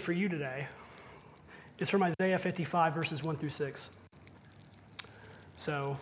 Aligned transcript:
for 0.00 0.12
you 0.12 0.28
today 0.28 0.66
is 1.78 1.88
from 1.88 2.02
Isaiah 2.02 2.36
55, 2.36 2.92
verses 2.92 3.22
1 3.22 3.36
through 3.36 3.48
6. 3.48 3.90
So, 5.54 5.96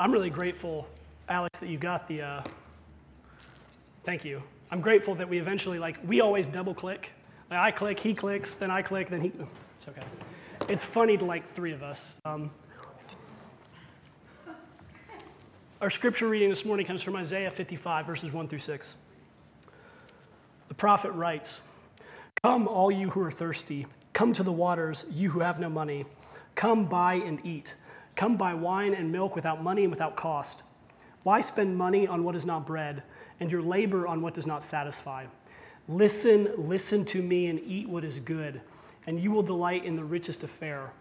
I'm 0.00 0.10
really 0.10 0.30
grateful, 0.30 0.88
Alex, 1.28 1.60
that 1.60 1.68
you 1.68 1.76
got 1.76 2.08
the. 2.08 2.22
Uh, 2.22 2.42
thank 4.04 4.24
you. 4.24 4.42
I'm 4.70 4.80
grateful 4.80 5.14
that 5.16 5.28
we 5.28 5.38
eventually, 5.38 5.78
like, 5.78 5.98
we 6.06 6.22
always 6.22 6.48
double 6.48 6.72
click. 6.72 7.12
Like, 7.50 7.60
I 7.60 7.70
click, 7.70 7.98
he 7.98 8.14
clicks, 8.14 8.54
then 8.54 8.70
I 8.70 8.80
click, 8.80 9.08
then 9.08 9.20
he. 9.20 9.32
It's 9.76 9.88
okay. 9.88 10.06
It's 10.70 10.86
funny 10.86 11.18
to 11.18 11.24
like 11.26 11.52
three 11.52 11.72
of 11.72 11.82
us. 11.82 12.16
Um, 12.24 12.50
our 15.82 15.90
scripture 15.90 16.30
reading 16.30 16.48
this 16.48 16.64
morning 16.64 16.86
comes 16.86 17.02
from 17.02 17.14
Isaiah 17.14 17.50
55, 17.50 18.06
verses 18.06 18.32
1 18.32 18.48
through 18.48 18.60
6. 18.60 18.96
Prophet 20.78 21.10
writes 21.10 21.60
Come, 22.44 22.68
all 22.68 22.90
you 22.90 23.10
who 23.10 23.20
are 23.20 23.32
thirsty, 23.32 23.86
come 24.12 24.32
to 24.32 24.44
the 24.44 24.52
waters, 24.52 25.06
you 25.12 25.30
who 25.30 25.40
have 25.40 25.58
no 25.58 25.68
money. 25.68 26.06
Come 26.54 26.86
buy 26.86 27.14
and 27.14 27.44
eat. 27.44 27.74
Come 28.14 28.36
buy 28.36 28.54
wine 28.54 28.94
and 28.94 29.10
milk 29.10 29.34
without 29.34 29.60
money 29.62 29.82
and 29.82 29.90
without 29.90 30.14
cost. 30.14 30.62
Why 31.24 31.40
spend 31.40 31.76
money 31.76 32.06
on 32.06 32.22
what 32.22 32.36
is 32.36 32.46
not 32.46 32.64
bread, 32.64 33.02
and 33.40 33.50
your 33.50 33.60
labor 33.60 34.06
on 34.06 34.22
what 34.22 34.34
does 34.34 34.46
not 34.46 34.62
satisfy? 34.62 35.26
Listen, 35.88 36.48
listen 36.56 37.04
to 37.06 37.22
me, 37.22 37.48
and 37.48 37.60
eat 37.66 37.88
what 37.88 38.04
is 38.04 38.20
good, 38.20 38.60
and 39.04 39.20
you 39.20 39.32
will 39.32 39.42
delight 39.42 39.84
in 39.84 39.96
the 39.96 40.04
richest 40.04 40.44
affair. 40.44 40.92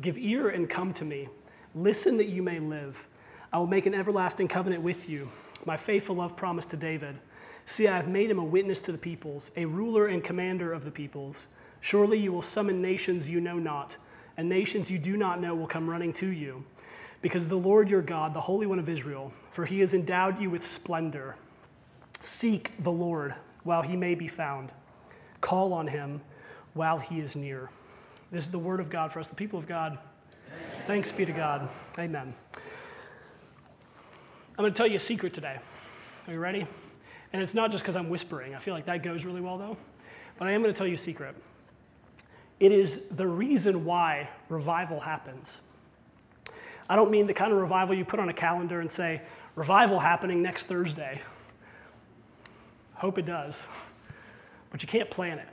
Give 0.00 0.16
ear 0.16 0.48
and 0.48 0.70
come 0.70 0.92
to 0.94 1.04
me. 1.04 1.28
Listen 1.74 2.18
that 2.18 2.28
you 2.28 2.42
may 2.42 2.60
live. 2.60 3.08
I 3.52 3.58
will 3.58 3.66
make 3.66 3.86
an 3.86 3.94
everlasting 3.94 4.46
covenant 4.46 4.82
with 4.82 5.08
you, 5.08 5.28
my 5.64 5.76
faithful 5.76 6.14
love 6.14 6.36
promise 6.36 6.66
to 6.66 6.76
David. 6.76 7.18
See, 7.66 7.88
I 7.88 7.96
have 7.96 8.08
made 8.08 8.30
him 8.30 8.38
a 8.38 8.44
witness 8.44 8.80
to 8.80 8.92
the 8.92 8.98
peoples, 8.98 9.50
a 9.56 9.64
ruler 9.64 10.06
and 10.06 10.22
commander 10.22 10.72
of 10.72 10.84
the 10.84 10.90
peoples. 10.90 11.48
Surely 11.80 12.18
you 12.18 12.32
will 12.32 12.42
summon 12.42 12.82
nations 12.82 13.30
you 13.30 13.40
know 13.40 13.58
not, 13.58 13.96
and 14.36 14.48
nations 14.48 14.90
you 14.90 14.98
do 14.98 15.16
not 15.16 15.40
know 15.40 15.54
will 15.54 15.66
come 15.66 15.88
running 15.88 16.12
to 16.14 16.26
you. 16.26 16.64
Because 17.22 17.48
the 17.48 17.56
Lord 17.56 17.88
your 17.88 18.02
God, 18.02 18.34
the 18.34 18.42
Holy 18.42 18.66
One 18.66 18.78
of 18.78 18.88
Israel, 18.88 19.32
for 19.50 19.64
he 19.64 19.80
has 19.80 19.94
endowed 19.94 20.40
you 20.40 20.50
with 20.50 20.64
splendor. 20.64 21.36
Seek 22.20 22.72
the 22.82 22.92
Lord 22.92 23.34
while 23.62 23.82
he 23.82 23.96
may 23.96 24.14
be 24.14 24.28
found, 24.28 24.70
call 25.40 25.72
on 25.72 25.86
him 25.86 26.20
while 26.74 26.98
he 26.98 27.20
is 27.20 27.34
near. 27.34 27.70
This 28.30 28.44
is 28.44 28.50
the 28.50 28.58
word 28.58 28.80
of 28.80 28.90
God 28.90 29.10
for 29.10 29.20
us, 29.20 29.28
the 29.28 29.34
people 29.34 29.58
of 29.58 29.66
God. 29.66 29.98
Thanks 30.86 31.12
be 31.12 31.24
to 31.24 31.32
God. 31.32 31.68
Amen. 31.98 32.34
I'm 34.56 34.62
going 34.62 34.72
to 34.72 34.76
tell 34.76 34.86
you 34.86 34.96
a 34.96 35.00
secret 35.00 35.32
today. 35.32 35.58
Are 36.26 36.32
you 36.32 36.38
ready? 36.38 36.66
And 37.34 37.42
it's 37.42 37.52
not 37.52 37.72
just 37.72 37.82
because 37.82 37.96
I'm 37.96 38.10
whispering. 38.10 38.54
I 38.54 38.60
feel 38.60 38.74
like 38.74 38.86
that 38.86 39.02
goes 39.02 39.24
really 39.24 39.40
well, 39.40 39.58
though. 39.58 39.76
But 40.38 40.46
I 40.46 40.52
am 40.52 40.62
going 40.62 40.72
to 40.72 40.78
tell 40.78 40.86
you 40.86 40.94
a 40.94 40.98
secret. 40.98 41.34
It 42.60 42.70
is 42.70 43.06
the 43.10 43.26
reason 43.26 43.84
why 43.84 44.28
revival 44.48 45.00
happens. 45.00 45.58
I 46.88 46.94
don't 46.94 47.10
mean 47.10 47.26
the 47.26 47.34
kind 47.34 47.52
of 47.52 47.58
revival 47.58 47.96
you 47.96 48.04
put 48.04 48.20
on 48.20 48.28
a 48.28 48.32
calendar 48.32 48.80
and 48.80 48.88
say, 48.88 49.20
revival 49.56 49.98
happening 49.98 50.42
next 50.42 50.66
Thursday. 50.66 51.22
Hope 52.94 53.18
it 53.18 53.26
does. 53.26 53.66
But 54.70 54.82
you 54.82 54.88
can't 54.88 55.10
plan 55.10 55.40
it. 55.40 55.48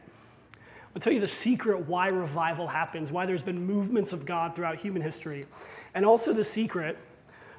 I'll 0.96 1.02
tell 1.02 1.14
you 1.14 1.20
the 1.20 1.28
secret 1.28 1.88
why 1.88 2.10
revival 2.10 2.68
happens, 2.68 3.12
why 3.12 3.26
there's 3.26 3.42
been 3.42 3.66
movements 3.66 4.14
of 4.14 4.28
God 4.28 4.56
throughout 4.56 4.76
human 4.76 5.02
history, 5.02 5.48
and 5.96 6.06
also 6.06 6.32
the 6.32 6.44
secret 6.44 7.00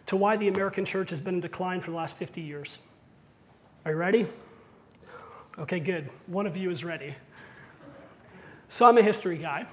to 0.06 0.16
why 0.16 0.36
the 0.36 0.46
American 0.46 0.84
church 0.84 1.10
has 1.10 1.18
been 1.18 1.34
in 1.34 1.40
decline 1.40 1.80
for 1.80 1.90
the 1.90 1.96
last 1.96 2.16
50 2.16 2.40
years. 2.40 2.78
Are 3.84 3.90
you 3.90 3.96
ready? 3.96 4.26
Okay, 5.58 5.80
good. 5.80 6.08
One 6.28 6.46
of 6.46 6.56
you 6.56 6.70
is 6.70 6.84
ready. 6.84 7.16
So 8.68 8.86
I'm 8.86 8.96
a 8.96 9.02
history 9.02 9.36
guy. 9.36 9.66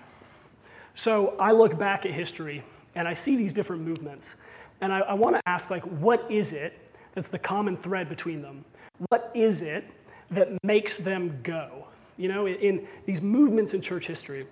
So 0.96 1.36
I 1.40 1.52
look 1.52 1.78
back 1.78 2.08
at 2.08 2.12
history 2.12 2.64
and 2.96 3.08
I 3.08 3.14
see 3.14 3.36
these 3.36 3.54
different 3.54 3.84
movements. 3.84 4.38
And 4.81 4.92
I, 4.92 5.02
I 5.02 5.14
want 5.14 5.36
to 5.36 5.42
ask, 5.46 5.69
like, 5.69 5.84
what 5.84 6.25
is 6.28 6.53
it 6.53 6.75
that's 7.14 7.28
the 7.28 7.38
common 7.38 7.78
thread 7.78 8.09
between 8.09 8.42
them? 8.42 8.66
What 9.09 9.30
is 9.36 9.62
it 9.62 9.86
that 10.31 10.58
makes 10.64 10.98
them 10.98 11.40
go? 11.44 11.86
You 12.18 12.30
know, 12.30 12.48
in, 12.48 12.56
in 12.56 12.88
these 13.06 13.22
movements 13.22 13.75
in 13.75 13.81
church 13.81 14.08
history. 14.08 14.48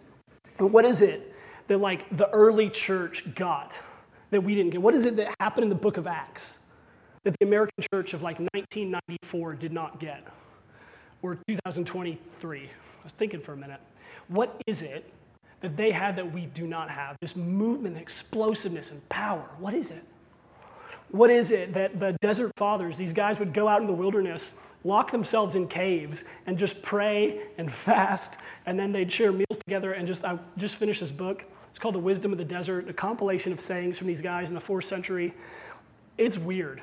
But 0.58 0.68
what 0.68 0.86
is 0.86 1.02
it 1.02 1.34
that, 1.68 1.80
like, 1.80 2.16
the 2.16 2.30
early 2.30 2.70
church 2.70 3.34
got 3.34 3.82
that 4.30 4.42
we 4.42 4.54
didn't 4.54 4.70
get? 4.70 4.84
What 4.84 4.94
is 4.94 5.06
it 5.06 5.16
that 5.16 5.34
happened 5.40 5.64
in 5.64 5.70
the 5.70 5.76
book 5.76 5.98
of 5.98 6.06
Acts? 6.06 6.60
That 7.28 7.38
the 7.42 7.46
American 7.46 7.84
church 7.92 8.14
of 8.14 8.22
like 8.22 8.40
1994 8.40 9.56
did 9.56 9.74
not 9.74 10.00
get, 10.00 10.26
or 11.22 11.38
2023. 11.50 12.62
I 12.62 12.70
was 13.04 13.12
thinking 13.12 13.42
for 13.42 13.52
a 13.52 13.58
minute. 13.58 13.82
What 14.30 14.62
is 14.66 14.82
it 14.82 15.12
that 15.60 15.76
they 15.76 15.92
had 15.92 16.16
that 16.16 16.32
we 16.32 16.46
do 16.46 16.66
not 16.66 16.90
have? 16.90 17.18
This 17.20 17.36
movement, 17.36 17.98
explosiveness, 17.98 18.92
and 18.92 19.08
power. 19.10 19.44
What 19.60 19.74
is 19.74 19.92
it? 19.92 20.04
What 21.10 21.30
is 21.30 21.52
it 21.52 21.74
that 21.74 22.00
the 22.00 22.14
desert 22.22 22.54
fathers, 22.56 22.96
these 22.96 23.12
guys 23.12 23.40
would 23.40 23.54
go 23.54 23.68
out 23.68 23.82
in 23.82 23.88
the 23.88 23.94
wilderness, 23.94 24.54
lock 24.86 25.12
themselves 25.12 25.54
in 25.54 25.68
caves, 25.68 26.24
and 26.46 26.58
just 26.58 26.82
pray 26.82 27.42
and 27.58 27.70
fast, 27.90 28.38
and 28.66 28.80
then 28.80 28.94
they'd 28.94 29.12
share 29.12 29.34
meals 29.34 29.58
together 29.66 29.92
and 29.92 30.08
just, 30.08 30.24
I 30.24 30.40
just 30.56 30.78
finished 30.78 31.02
this 31.02 31.12
book. 31.12 31.44
It's 31.72 31.80
called 31.80 31.96
The 31.96 32.00
Wisdom 32.00 32.32
of 32.32 32.38
the 32.38 32.46
Desert, 32.46 32.90
a 32.90 32.94
compilation 32.94 33.52
of 33.52 33.60
sayings 33.60 33.98
from 33.98 34.08
these 34.08 34.22
guys 34.22 34.48
in 34.48 34.56
the 34.56 34.62
fourth 34.62 34.86
century. 34.86 35.34
It's 36.18 36.38
weird, 36.38 36.82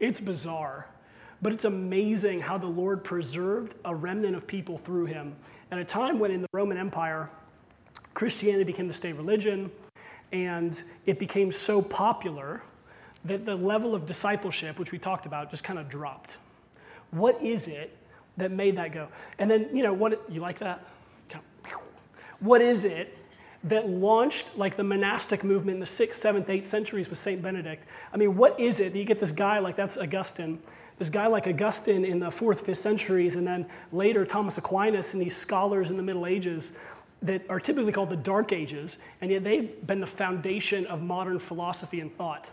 it's 0.00 0.20
bizarre, 0.20 0.86
but 1.42 1.52
it's 1.52 1.64
amazing 1.64 2.40
how 2.40 2.56
the 2.56 2.66
Lord 2.66 3.04
preserved 3.04 3.74
a 3.84 3.94
remnant 3.94 4.34
of 4.34 4.46
people 4.46 4.78
through 4.78 5.06
him 5.06 5.36
at 5.70 5.78
a 5.78 5.84
time 5.84 6.18
when 6.18 6.30
in 6.30 6.42
the 6.42 6.48
Roman 6.52 6.78
Empire, 6.78 7.30
Christianity 8.14 8.64
became 8.64 8.88
the 8.88 8.94
state 8.94 9.16
religion 9.16 9.70
and 10.32 10.82
it 11.06 11.18
became 11.18 11.52
so 11.52 11.82
popular 11.82 12.62
that 13.24 13.44
the 13.44 13.54
level 13.54 13.94
of 13.94 14.06
discipleship, 14.06 14.78
which 14.78 14.92
we 14.92 14.98
talked 14.98 15.26
about, 15.26 15.50
just 15.50 15.64
kind 15.64 15.78
of 15.78 15.88
dropped. 15.88 16.36
What 17.10 17.40
is 17.42 17.68
it 17.68 17.96
that 18.36 18.50
made 18.50 18.76
that 18.76 18.92
go? 18.92 19.08
And 19.38 19.50
then, 19.50 19.68
you 19.74 19.82
know, 19.82 19.92
what, 19.92 20.22
you 20.30 20.40
like 20.40 20.58
that? 20.58 20.84
What 22.40 22.60
is 22.60 22.84
it 22.84 23.16
that 23.64 23.88
launched 23.88 24.58
like 24.58 24.76
the 24.76 24.84
monastic 24.84 25.44
movement 25.44 25.76
in 25.76 25.80
the 25.80 25.86
sixth, 25.86 26.20
seventh, 26.20 26.50
eighth 26.50 26.64
centuries 26.64 27.08
with 27.08 27.18
St. 27.18 27.40
Benedict. 27.40 27.86
I 28.12 28.16
mean, 28.16 28.36
what 28.36 28.58
is 28.58 28.80
it 28.80 28.92
that 28.92 28.98
you 28.98 29.04
get 29.04 29.20
this 29.20 29.32
guy 29.32 29.58
like 29.60 29.76
that's 29.76 29.96
Augustine, 29.96 30.58
this 30.98 31.08
guy 31.08 31.26
like 31.26 31.46
Augustine 31.46 32.04
in 32.04 32.18
the 32.18 32.30
fourth, 32.30 32.66
fifth 32.66 32.78
centuries, 32.78 33.36
and 33.36 33.46
then 33.46 33.66
later 33.92 34.24
Thomas 34.24 34.58
Aquinas 34.58 35.14
and 35.14 35.22
these 35.22 35.36
scholars 35.36 35.90
in 35.90 35.96
the 35.96 36.02
Middle 36.02 36.26
Ages 36.26 36.76
that 37.22 37.48
are 37.48 37.60
typically 37.60 37.92
called 37.92 38.10
the 38.10 38.16
Dark 38.16 38.52
Ages, 38.52 38.98
and 39.20 39.30
yet 39.30 39.44
they've 39.44 39.86
been 39.86 40.00
the 40.00 40.06
foundation 40.06 40.84
of 40.86 41.02
modern 41.02 41.38
philosophy 41.38 42.00
and 42.00 42.12
thought 42.12 42.50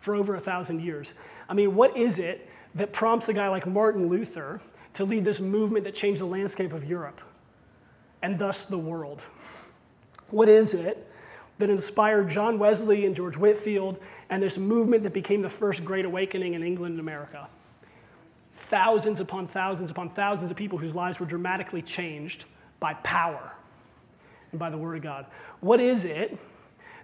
for 0.00 0.16
over 0.16 0.34
a 0.34 0.40
thousand 0.40 0.80
years. 0.82 1.14
I 1.48 1.54
mean, 1.54 1.74
what 1.74 1.96
is 1.96 2.18
it 2.18 2.48
that 2.74 2.92
prompts 2.92 3.28
a 3.28 3.32
guy 3.32 3.48
like 3.48 3.66
Martin 3.66 4.08
Luther 4.08 4.60
to 4.94 5.04
lead 5.04 5.24
this 5.24 5.40
movement 5.40 5.84
that 5.84 5.94
changed 5.94 6.20
the 6.20 6.26
landscape 6.26 6.72
of 6.72 6.84
Europe 6.84 7.20
and 8.22 8.38
thus 8.38 8.64
the 8.64 8.78
world? 8.78 9.22
What 10.30 10.48
is 10.48 10.74
it 10.74 11.06
that 11.58 11.70
inspired 11.70 12.28
John 12.28 12.58
Wesley 12.58 13.06
and 13.06 13.14
George 13.14 13.36
Whitefield 13.36 13.98
and 14.30 14.42
this 14.42 14.58
movement 14.58 15.02
that 15.02 15.12
became 15.12 15.42
the 15.42 15.48
first 15.48 15.84
Great 15.84 16.04
Awakening 16.04 16.54
in 16.54 16.62
England 16.62 16.92
and 16.92 17.00
America? 17.00 17.48
Thousands 18.52 19.20
upon 19.20 19.48
thousands 19.48 19.90
upon 19.90 20.10
thousands 20.10 20.50
of 20.50 20.56
people 20.56 20.78
whose 20.78 20.94
lives 20.94 21.18
were 21.18 21.26
dramatically 21.26 21.80
changed 21.80 22.44
by 22.80 22.94
power 22.94 23.52
and 24.52 24.58
by 24.58 24.70
the 24.70 24.78
Word 24.78 24.96
of 24.96 25.02
God. 25.02 25.26
What 25.60 25.80
is 25.80 26.04
it 26.04 26.38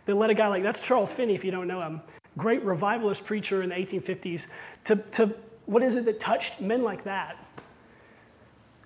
that 0.05 0.15
led 0.15 0.31
a 0.31 0.35
guy 0.35 0.49
like 0.49 0.63
that's 0.63 0.87
Charles 0.87 1.13
Finney, 1.13 1.35
if 1.35 1.45
you 1.45 1.51
don't 1.51 1.67
know 1.67 1.81
him, 1.81 2.03
great 2.37 2.63
revivalist 2.63 3.25
preacher 3.25 3.63
in 3.63 3.71
the 3.71 3.75
1850s, 3.75 4.49
to, 4.85 4.97
to 4.97 5.35
what 5.67 5.83
is 5.83 5.97
it 5.97 6.05
that 6.05 6.21
touched 6.21 6.61
men 6.61 6.83
like 6.83 7.05
that 7.05 7.37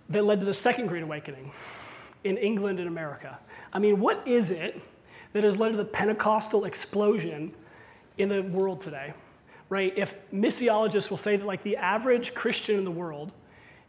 that 0.09 0.25
led 0.25 0.41
to 0.41 0.47
the 0.47 0.55
Second 0.55 0.87
Great 0.87 1.03
Awakening 1.03 1.51
in 2.25 2.37
England 2.37 2.79
and 2.79 2.89
America? 2.89 3.39
I 3.73 3.79
mean, 3.79 4.01
what 4.01 4.27
is 4.27 4.51
it 4.51 4.81
that 5.33 5.45
has 5.45 5.59
led 5.59 5.71
to 5.71 5.77
the 5.77 5.85
Pentecostal 5.85 6.65
explosion 6.65 7.55
in 8.17 8.29
the 8.29 8.43
world 8.43 8.81
today? 8.81 9.13
Right? 9.69 9.93
If 9.97 10.17
missiologists 10.33 11.11
will 11.11 11.19
say 11.19 11.37
that, 11.37 11.45
like, 11.45 11.63
the 11.63 11.77
average 11.77 12.35
Christian 12.35 12.79
in 12.79 12.85
the 12.85 12.91
world 12.91 13.33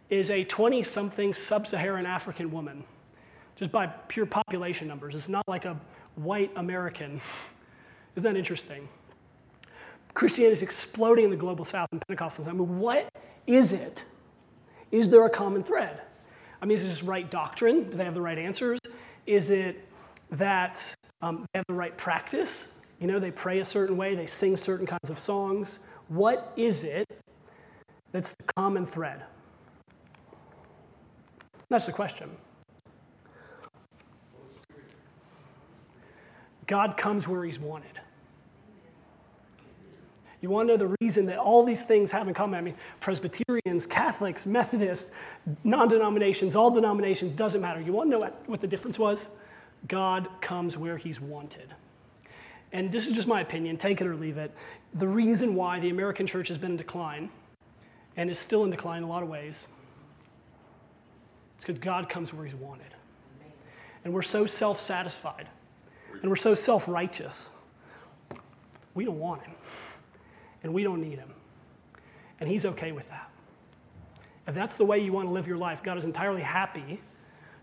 is 0.10 0.30
a 0.30 0.44
20 0.44 0.84
something 0.84 1.34
sub 1.34 1.68
Saharan 1.68 2.06
African 2.06 2.52
woman, 2.52 2.84
just 3.56 3.72
by 3.72 3.88
pure 3.88 4.26
population 4.26 4.88
numbers. 4.88 5.16
It's 5.16 5.30
not 5.30 5.48
like 5.48 5.66
a 5.66 5.80
white 6.16 6.52
American. 6.56 7.22
Isn't 8.16 8.24
that 8.24 8.38
interesting? 8.38 8.90
Christianity 10.14 10.54
is 10.54 10.62
exploding 10.62 11.26
in 11.26 11.30
the 11.30 11.38
global 11.38 11.64
south 11.64 11.88
and 11.92 12.02
Pentecostals. 12.08 12.48
I 12.48 12.52
mean, 12.52 12.80
what 12.80 13.08
is 13.48 13.72
it? 13.72 14.04
Is 14.92 15.10
there 15.10 15.26
a 15.26 15.30
common 15.30 15.64
thread? 15.64 16.02
I 16.62 16.66
mean, 16.66 16.78
is 16.78 16.84
this 16.84 17.04
right 17.04 17.30
doctrine? 17.30 17.90
Do 17.90 17.96
they 17.96 18.04
have 18.04 18.16
the 18.16 18.22
right 18.22 18.38
answers? 18.38 18.80
Is 19.30 19.52
it 19.52 19.88
that 20.32 20.96
um, 21.22 21.46
they 21.54 21.60
have 21.60 21.66
the 21.68 21.76
right 21.76 21.96
practice? 21.96 22.74
You 23.00 23.06
know, 23.06 23.20
they 23.20 23.30
pray 23.30 23.60
a 23.60 23.66
certain 23.66 23.96
way, 23.96 24.16
they 24.16 24.26
sing 24.26 24.58
certain 24.58 24.88
kinds 24.88 25.12
of 25.12 25.20
songs. 25.20 25.82
What 26.08 26.52
is 26.58 26.84
it 26.84 27.08
that's 28.12 28.34
the 28.34 28.44
common 28.56 28.88
thread? 28.88 29.22
That's 31.70 31.86
the 31.86 31.92
question. 31.92 32.32
God 36.66 36.98
comes 36.98 37.28
where 37.28 37.46
he's 37.46 37.60
wanted. 37.60 37.99
You 40.42 40.50
want 40.50 40.70
to 40.70 40.78
know 40.78 40.88
the 40.88 40.96
reason 41.02 41.26
that 41.26 41.38
all 41.38 41.66
these 41.66 41.84
things 41.86 42.12
have 42.12 42.28
in 42.28 42.34
common? 42.34 42.58
I 42.58 42.62
mean, 42.62 42.76
Presbyterians, 43.02 43.86
Catholics, 43.86 44.46
Methodists, 44.46 45.12
non 45.64 45.90
denominations, 45.90 46.56
all 46.56 46.72
denominations, 46.72 47.34
doesn't 47.34 47.60
matter. 47.60 47.82
You 47.82 47.92
want 47.92 48.10
to 48.10 48.18
know 48.18 48.32
what, 48.46 48.62
the 48.62 48.68
difference 48.68 48.98
was? 48.98 49.30
God 49.88 50.30
comes 50.40 50.78
where 50.78 50.98
he's 50.98 51.20
wanted. 51.20 51.74
And 52.72 52.92
this 52.92 53.08
is 53.08 53.16
just 53.16 53.28
my 53.28 53.42
opinion, 53.42 53.78
take 53.78 54.00
it 54.00 54.08
or 54.08 54.16
leave 54.16 54.38
it. 54.38 54.56
The 54.94 55.08
reason 55.08 55.56
why 55.56 55.80
the 55.80 55.90
American 55.90 56.26
church 56.28 56.48
has 56.48 56.58
been 56.58 56.72
in 56.72 56.78
decline 56.78 57.30
and 58.16 58.30
is 58.30 58.40
still 58.40 58.64
in 58.64 58.70
decline 58.70 59.00
in 59.00 59.04
a 59.04 59.08
lot 59.08 59.24
of 59.24 59.30
ways 59.30 59.68
is 61.58 61.66
because 61.66 61.80
God 61.80 62.08
comes 62.08 62.34
where 62.34 62.46
he's 62.46 62.56
wanted. 62.56 62.94
And 64.06 64.14
we're 64.14 64.22
so 64.22 64.46
self 64.46 64.80
satisfied 64.80 65.48
and 66.22 66.30
we're 66.30 66.38
so 66.38 66.54
self 66.54 66.88
righteous. 66.88 67.62
We 68.94 69.04
don't 69.04 69.20
want 69.20 69.42
him 69.42 69.56
and 70.64 70.74
we 70.74 70.84
don't 70.84 71.02
need 71.02 71.20
him. 71.20 71.34
And 72.40 72.50
he's 72.50 72.66
okay 72.66 72.92
with 72.92 73.10
that. 73.10 73.30
If 74.48 74.56
that's 74.56 74.78
the 74.78 74.86
way 74.86 75.00
you 75.00 75.14
want 75.14 75.28
to 75.28 75.32
live 75.32 75.48
your 75.48 75.58
life, 75.58 75.84
God 75.84 75.98
is 75.98 76.06
entirely 76.06 76.42
happy 76.42 77.02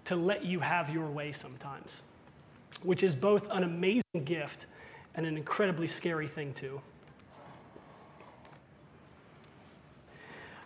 to 0.05 0.15
let 0.15 0.45
you 0.45 0.61
have 0.61 0.89
your 0.89 1.07
way 1.07 1.33
sometimes, 1.33 2.03
which 2.83 3.03
is 3.03 3.17
both 3.17 3.47
an 3.51 3.65
amazing 3.65 4.25
gift 4.25 4.67
and 5.15 5.27
an 5.27 5.37
incredibly 5.37 5.89
scary 5.89 6.29
thing, 6.29 6.53
too. 6.55 6.81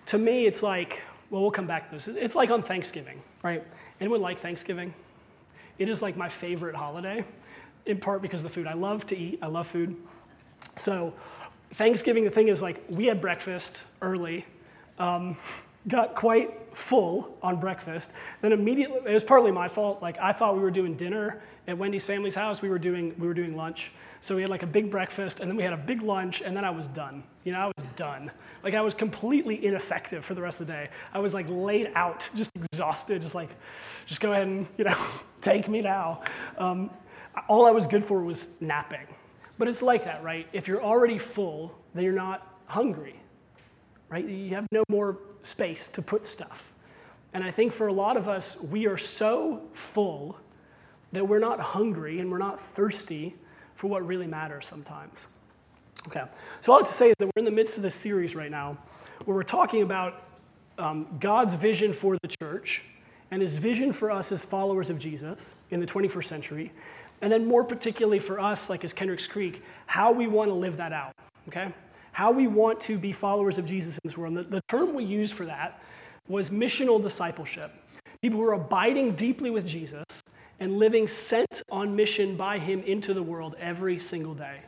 To 0.07 0.19
me, 0.19 0.47
it's 0.47 0.63
like, 0.63 1.01
well, 1.31 1.41
we'll 1.41 1.51
come 1.53 1.67
back 1.67 1.89
to 1.89 1.97
this. 1.97 2.09
It's 2.09 2.35
like 2.35 2.51
on 2.51 2.63
Thanksgiving, 2.63 3.23
right? 3.43 3.65
Anyone 4.01 4.21
like 4.21 4.41
Thanksgiving? 4.41 4.93
It 5.79 5.89
is 5.89 6.03
like 6.03 6.17
my 6.17 6.29
favorite 6.29 6.75
holiday, 6.75 7.25
in 7.87 7.99
part 7.99 8.21
because 8.21 8.45
of 8.45 8.51
the 8.51 8.55
food. 8.55 8.67
I 8.67 8.75
love 8.75 9.07
to 9.07 9.17
eat, 9.17 9.39
I 9.41 9.47
love 9.47 9.67
food. 9.67 9.97
So, 10.77 11.15
Thanksgiving, 11.73 12.25
the 12.25 12.31
thing 12.31 12.49
is, 12.49 12.61
like, 12.61 12.83
we 12.89 13.07
had 13.07 13.21
breakfast 13.21 13.81
early, 14.03 14.45
um, 14.99 15.37
got 15.87 16.15
quite 16.15 16.77
full 16.77 17.37
on 17.43 17.61
breakfast. 17.61 18.13
Then 18.41 18.53
immediately, 18.53 18.99
it 19.07 19.15
was 19.15 19.25
partly 19.25 19.53
my 19.53 19.69
fault. 19.69 20.03
Like, 20.03 20.19
I 20.19 20.33
thought 20.33 20.57
we 20.57 20.63
were 20.63 20.71
doing 20.71 20.95
dinner 20.95 21.41
at 21.69 21.79
Wendy's 21.79 22.05
family's 22.05 22.35
house. 22.35 22.61
We 22.61 22.69
were 22.69 22.79
doing, 22.79 23.15
we 23.19 23.27
were 23.27 23.35
doing 23.35 23.57
lunch. 23.57 23.93
So 24.21 24.37
we 24.37 24.43
had 24.43 24.51
like 24.51 24.63
a 24.63 24.67
big 24.67 24.91
breakfast, 24.91 25.41
and 25.41 25.49
then 25.49 25.57
we 25.57 25.63
had 25.63 25.73
a 25.73 25.79
big 25.79 26.03
lunch, 26.03 26.43
and 26.43 26.57
then 26.57 26.65
I 26.65 26.71
was 26.71 26.87
done. 26.89 27.23
You 27.45 27.53
know, 27.53 27.61
I 27.61 27.67
was 27.67 27.87
done. 27.97 28.31
Like, 28.63 28.75
I 28.75 28.83
was 28.83 28.93
completely 28.93 29.65
ineffective 29.65 30.25
for 30.25 30.35
the 30.35 30.43
rest 30.43 30.61
of 30.61 30.67
the 30.67 30.73
day. 30.75 30.91
I 31.15 31.21
was 31.21 31.33
like 31.33 31.47
laid 31.49 31.93
out, 31.95 32.29
just 32.35 32.51
exhausted, 32.55 33.23
just 33.23 33.35
like, 33.35 33.49
just 34.07 34.21
go 34.21 34.33
ahead 34.33 34.47
and, 34.47 34.67
you 34.77 34.85
know, 34.85 34.97
take 35.41 35.69
me 35.69 35.81
now. 35.81 36.23
Um, 36.59 36.91
all 37.49 37.67
I 37.67 37.71
was 37.71 37.87
good 37.87 38.05
for 38.05 38.21
was 38.23 38.61
napping. 38.61 39.07
But 39.61 39.69
it's 39.69 39.83
like 39.83 40.05
that, 40.05 40.25
right? 40.25 40.49
If 40.55 40.69
you're 40.69 40.83
already 40.83 41.19
full, 41.19 41.79
then 41.93 42.03
you're 42.03 42.15
not 42.15 42.57
hungry, 42.65 43.15
right? 44.09 44.27
You 44.27 44.55
have 44.55 44.67
no 44.73 44.83
more 44.89 45.19
space 45.43 45.91
to 45.91 46.01
put 46.01 46.27
stuff. 46.27 46.73
And 47.35 47.45
I 47.45 47.51
think 47.51 47.71
for 47.71 47.87
a 47.87 47.93
lot 47.93 48.17
of 48.17 48.27
us, 48.27 48.59
we 48.59 48.87
are 48.87 48.97
so 48.97 49.61
full 49.75 50.39
that 51.13 51.29
we're 51.29 51.41
not 51.41 51.61
hungry 51.61 52.21
and 52.21 52.31
we're 52.31 52.39
not 52.39 52.59
thirsty 52.59 53.35
for 53.75 53.89
what 53.89 54.07
really 54.07 54.27
matters 54.27 54.67
sometimes. 54.67 55.29
Okay, 56.07 56.25
so 56.63 56.73
all 56.73 56.79
I 56.79 56.81
have 56.81 56.89
to 56.89 56.95
say 56.95 57.11
is 57.11 57.17
that 57.19 57.27
we're 57.27 57.41
in 57.41 57.45
the 57.45 57.51
midst 57.51 57.77
of 57.77 57.83
this 57.83 57.95
series 57.95 58.35
right 58.35 58.51
now 58.51 58.79
where 59.27 59.37
we're 59.37 59.43
talking 59.43 59.83
about 59.83 60.23
um, 60.79 61.07
God's 61.21 61.53
vision 61.53 61.93
for 61.93 62.17
the 62.23 62.29
church 62.29 62.83
and 63.31 63.43
his 63.43 63.59
vision 63.59 63.93
for 63.93 64.11
us 64.11 64.33
as 64.33 64.43
followers 64.43 64.89
of 64.89 64.99
Jesus 64.99 65.57
in 65.71 65.81
the 65.81 65.87
21st 65.87 66.25
century. 66.25 66.73
And 67.23 67.31
then, 67.31 67.47
more 67.47 67.65
particularly 67.65 68.19
for 68.19 68.41
us, 68.41 68.71
like 68.71 68.85
as 68.85 68.93
Kendricks 68.93 69.27
Creek, 69.27 69.63
how 69.87 70.13
we 70.13 70.27
want 70.27 70.49
to 70.49 70.55
live 70.55 70.79
that 70.79 70.93
out, 70.93 71.13
okay? 71.49 71.73
How 72.13 72.33
we 72.33 72.47
want 72.47 72.81
to 72.83 72.99
be 72.99 73.13
followers 73.13 73.59
of 73.59 73.67
Jesus 73.67 73.97
in 73.97 74.01
this 74.05 74.17
world. 74.17 74.37
And 74.37 74.47
the, 74.47 74.51
the 74.51 74.63
term 74.69 74.95
we 74.95 75.05
used 75.05 75.35
for 75.35 75.45
that 75.45 75.83
was 76.29 76.51
missional 76.51 77.03
discipleship. 77.03 77.73
People 78.23 78.39
who 78.39 78.45
are 78.47 78.55
abiding 78.55 79.17
deeply 79.17 79.51
with 79.51 79.67
Jesus 79.67 80.05
and 80.59 80.79
living 80.79 81.09
sent 81.09 81.63
on 81.71 81.95
mission 81.95 82.37
by 82.37 82.59
him 82.59 82.83
into 82.85 83.13
the 83.13 83.23
world 83.23 83.55
every 83.59 83.99
single 83.99 84.35
day. 84.35 84.61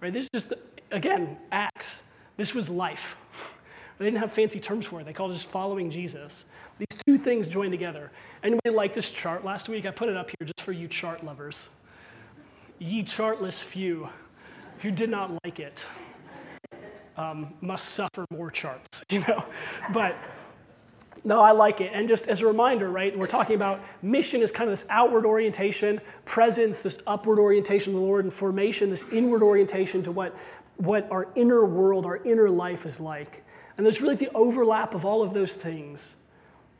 Right? 0.00 0.12
This 0.12 0.24
is 0.24 0.30
just, 0.30 0.52
again, 0.92 1.36
Acts. 1.50 2.02
This 2.36 2.54
was 2.54 2.68
life. 2.68 3.16
They 3.98 4.04
didn't 4.04 4.20
have 4.20 4.30
fancy 4.30 4.60
terms 4.60 4.86
for 4.86 5.00
it. 5.00 5.06
They 5.06 5.12
called 5.12 5.32
it 5.32 5.34
just 5.34 5.48
following 5.48 5.90
Jesus. 5.90 6.44
These 6.78 7.00
two 7.04 7.18
things 7.18 7.48
join 7.48 7.72
together. 7.72 8.12
Anybody 8.44 8.70
like 8.70 8.94
this 8.94 9.10
chart 9.10 9.44
last 9.44 9.68
week? 9.68 9.86
I 9.86 9.90
put 9.90 10.08
it 10.08 10.16
up 10.16 10.28
here 10.28 10.46
just 10.46 10.60
for 10.60 10.70
you 10.70 10.86
chart 10.86 11.24
lovers 11.24 11.66
ye 12.78 13.02
chartless 13.02 13.60
few 13.60 14.08
who 14.80 14.90
did 14.90 15.10
not 15.10 15.32
like 15.44 15.58
it 15.58 15.84
um, 17.16 17.52
must 17.60 17.86
suffer 17.90 18.24
more 18.30 18.50
charts, 18.50 19.04
you 19.10 19.20
know? 19.20 19.44
But 19.92 20.16
no, 21.24 21.42
I 21.42 21.50
like 21.50 21.80
it. 21.80 21.90
And 21.92 22.08
just 22.08 22.28
as 22.28 22.40
a 22.42 22.46
reminder, 22.46 22.88
right, 22.90 23.16
we're 23.16 23.26
talking 23.26 23.56
about 23.56 23.80
mission 24.02 24.40
is 24.40 24.52
kind 24.52 24.70
of 24.70 24.72
this 24.72 24.86
outward 24.88 25.26
orientation, 25.26 26.00
presence, 26.24 26.82
this 26.82 27.02
upward 27.06 27.38
orientation 27.38 27.92
to 27.92 27.98
the 27.98 28.04
Lord, 28.04 28.24
and 28.24 28.32
formation, 28.32 28.90
this 28.90 29.08
inward 29.10 29.42
orientation 29.42 30.02
to 30.04 30.12
what, 30.12 30.36
what 30.76 31.10
our 31.10 31.28
inner 31.34 31.64
world, 31.64 32.06
our 32.06 32.18
inner 32.18 32.48
life 32.48 32.86
is 32.86 33.00
like. 33.00 33.44
And 33.76 33.84
there's 33.84 34.00
really 34.00 34.16
the 34.16 34.30
overlap 34.34 34.94
of 34.94 35.04
all 35.04 35.22
of 35.22 35.34
those 35.34 35.54
things. 35.54 36.16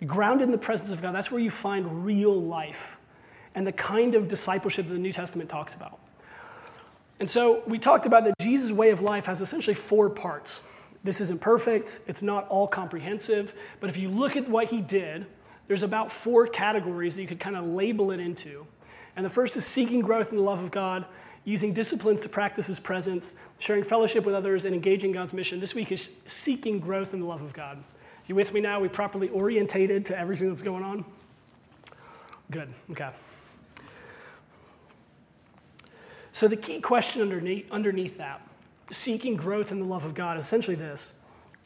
Grounded 0.07 0.47
in 0.47 0.53
the 0.53 0.59
presence 0.59 0.93
of 0.93 1.03
God, 1.03 1.15
that's 1.15 1.33
where 1.33 1.41
you 1.41 1.51
find 1.51 2.05
real 2.05 2.41
life 2.41 2.98
and 3.59 3.67
the 3.67 3.73
kind 3.73 4.15
of 4.15 4.29
discipleship 4.29 4.87
that 4.87 4.93
the 4.93 5.01
New 5.01 5.13
Testament 5.13 5.51
talks 5.51 5.75
about. 5.75 5.99
And 7.19 7.29
so 7.29 7.65
we 7.67 7.77
talked 7.77 8.07
about 8.07 8.23
that 8.23 8.35
Jesus' 8.41 8.71
way 8.71 8.91
of 8.91 9.03
life 9.03 9.27
has 9.27 9.41
essentially 9.41 9.75
four 9.75 10.09
parts. 10.09 10.61
This 11.03 11.21
isn't 11.21 11.41
perfect, 11.41 11.99
it's 12.07 12.23
not 12.23 12.47
all 12.51 12.69
comprehensive, 12.69 13.53
but 13.81 13.91
if 13.91 13.97
you 13.97 14.11
look 14.11 14.37
at 14.37 14.49
what 14.49 14.69
he 14.69 14.81
did, 14.81 15.27
there's 15.67 15.83
about 15.83 16.13
four 16.13 16.47
categories 16.47 17.17
that 17.17 17.23
you 17.23 17.27
could 17.27 17.41
kind 17.41 17.57
of 17.57 17.67
label 17.67 18.13
it 18.13 18.21
into. 18.21 18.65
And 19.17 19.27
the 19.27 19.31
first 19.31 19.57
is 19.57 19.67
seeking 19.67 20.03
growth 20.03 20.31
in 20.31 20.39
the 20.39 20.45
love 20.45 20.63
of 20.63 20.71
God, 20.71 21.05
using 21.45 21.73
disciplines 21.73 22.21
to 22.21 22.29
practice 22.29 22.69
his 22.69 22.79
presence, 22.79 23.41
sharing 23.59 23.83
fellowship 23.83 24.25
with 24.25 24.37
others, 24.37 24.67
and 24.67 24.73
engaging 24.73 25.11
God's 25.11 25.33
mission. 25.33 25.59
This 25.59 25.75
week 25.75 25.91
is 25.91 26.13
seeking 26.27 26.79
growth 26.79 27.13
in 27.13 27.19
the 27.19 27.27
love 27.27 27.43
of 27.43 27.53
God. 27.53 27.83
You 28.29 28.37
with 28.37 28.53
me 28.53 28.61
now? 28.61 28.79
We 28.79 28.89
properly 28.89 29.31
orientated 29.31 30.05
to 30.07 30.17
everything 30.17 30.49
that's 30.49 30.63
going 30.63 30.85
on? 30.85 31.05
Good, 32.53 32.73
okay. 32.93 33.11
So, 36.39 36.47
the 36.47 36.55
key 36.55 36.81
question 36.81 37.21
underneath, 37.21 37.69
underneath 37.73 38.19
that, 38.19 38.41
seeking 38.93 39.35
growth 39.35 39.73
in 39.73 39.81
the 39.81 39.85
love 39.85 40.05
of 40.05 40.15
God, 40.15 40.39
is 40.39 40.45
essentially 40.45 40.77
this 40.77 41.15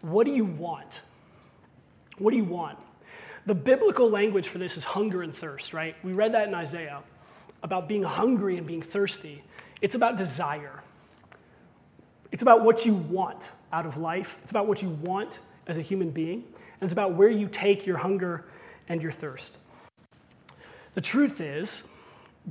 What 0.00 0.24
do 0.24 0.32
you 0.32 0.46
want? 0.46 1.02
What 2.16 2.30
do 2.30 2.38
you 2.38 2.46
want? 2.46 2.78
The 3.44 3.54
biblical 3.54 4.08
language 4.08 4.48
for 4.48 4.56
this 4.56 4.78
is 4.78 4.84
hunger 4.84 5.20
and 5.20 5.36
thirst, 5.36 5.74
right? 5.74 5.94
We 6.02 6.14
read 6.14 6.32
that 6.32 6.48
in 6.48 6.54
Isaiah 6.54 7.02
about 7.62 7.86
being 7.86 8.02
hungry 8.02 8.56
and 8.56 8.66
being 8.66 8.80
thirsty. 8.80 9.44
It's 9.82 9.94
about 9.94 10.16
desire. 10.16 10.82
It's 12.30 12.40
about 12.40 12.64
what 12.64 12.86
you 12.86 12.94
want 12.94 13.50
out 13.74 13.84
of 13.84 13.98
life. 13.98 14.38
It's 14.40 14.52
about 14.52 14.68
what 14.68 14.82
you 14.82 14.88
want 14.88 15.40
as 15.66 15.76
a 15.76 15.82
human 15.82 16.08
being. 16.08 16.44
And 16.44 16.80
it's 16.80 16.92
about 16.92 17.12
where 17.12 17.28
you 17.28 17.46
take 17.46 17.84
your 17.84 17.98
hunger 17.98 18.46
and 18.88 19.02
your 19.02 19.12
thirst. 19.12 19.58
The 20.94 21.02
truth 21.02 21.42
is, 21.42 21.86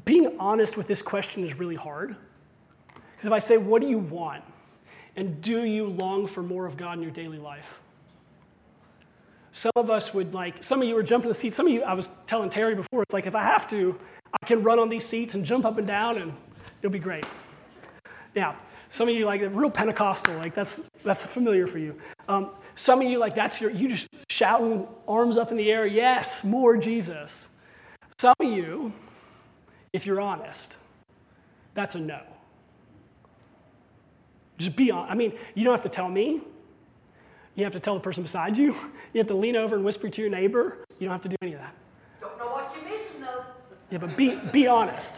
being 0.05 0.37
honest 0.39 0.77
with 0.77 0.87
this 0.87 1.01
question 1.01 1.43
is 1.43 1.59
really 1.59 1.75
hard. 1.75 2.15
Because 2.93 3.25
if 3.25 3.31
I 3.31 3.39
say, 3.39 3.57
What 3.57 3.81
do 3.81 3.87
you 3.87 3.99
want? 3.99 4.43
And 5.15 5.41
do 5.41 5.63
you 5.63 5.87
long 5.87 6.25
for 6.25 6.41
more 6.41 6.65
of 6.65 6.77
God 6.77 6.97
in 6.97 7.03
your 7.03 7.11
daily 7.11 7.37
life? 7.37 7.79
Some 9.51 9.71
of 9.75 9.89
us 9.89 10.13
would 10.13 10.33
like, 10.33 10.63
some 10.63 10.81
of 10.81 10.87
you 10.87 10.95
are 10.97 11.03
jumping 11.03 11.27
the 11.27 11.33
seats. 11.33 11.55
Some 11.55 11.67
of 11.67 11.73
you, 11.73 11.83
I 11.83 11.93
was 11.93 12.09
telling 12.25 12.49
Terry 12.49 12.73
before, 12.73 13.03
it's 13.03 13.13
like 13.13 13.25
if 13.25 13.35
I 13.35 13.43
have 13.43 13.69
to, 13.71 13.99
I 14.41 14.45
can 14.45 14.63
run 14.63 14.79
on 14.79 14.87
these 14.87 15.05
seats 15.05 15.35
and 15.35 15.43
jump 15.43 15.65
up 15.65 15.77
and 15.77 15.85
down 15.85 16.17
and 16.17 16.33
it'll 16.81 16.91
be 16.91 16.99
great. 16.99 17.25
Yeah. 18.33 18.55
Some 18.89 19.09
of 19.09 19.15
you 19.15 19.25
like 19.25 19.41
the 19.41 19.49
real 19.49 19.69
Pentecostal, 19.69 20.35
like 20.35 20.53
that's 20.53 20.89
that's 21.03 21.25
familiar 21.25 21.65
for 21.65 21.77
you. 21.77 21.95
Um, 22.27 22.51
some 22.75 23.01
of 23.01 23.09
you 23.09 23.19
like 23.19 23.35
that's 23.35 23.61
your 23.61 23.71
you 23.71 23.87
just 23.87 24.07
shouting 24.29 24.85
arms 25.07 25.37
up 25.37 25.49
in 25.49 25.57
the 25.57 25.71
air, 25.71 25.85
yes, 25.85 26.43
more 26.43 26.75
Jesus. 26.75 27.47
Some 28.19 28.35
of 28.39 28.51
you 28.51 28.93
if 29.93 30.05
you're 30.05 30.21
honest, 30.21 30.77
that's 31.73 31.95
a 31.95 31.99
no. 31.99 32.21
Just 34.57 34.75
be 34.75 34.91
honest. 34.91 35.11
I 35.11 35.15
mean, 35.15 35.33
you 35.55 35.63
don't 35.63 35.73
have 35.73 35.83
to 35.83 35.89
tell 35.89 36.09
me. 36.09 36.41
You 37.55 37.63
have 37.63 37.73
to 37.73 37.79
tell 37.79 37.95
the 37.95 37.99
person 37.99 38.23
beside 38.23 38.57
you. 38.57 38.75
You 39.13 39.17
have 39.19 39.27
to 39.27 39.35
lean 39.35 39.57
over 39.57 39.75
and 39.75 39.83
whisper 39.83 40.07
to 40.07 40.21
your 40.21 40.31
neighbor. 40.31 40.85
You 40.97 41.05
don't 41.05 41.11
have 41.11 41.23
to 41.23 41.27
do 41.27 41.35
any 41.41 41.51
of 41.51 41.59
that. 41.59 41.75
Don't 42.21 42.37
know 42.37 42.45
what 42.45 42.73
you're 42.73 42.89
missing, 42.89 43.19
though. 43.19 43.43
Yeah, 43.89 43.97
but 43.97 44.15
be, 44.15 44.39
be 44.53 44.67
honest. 44.67 45.15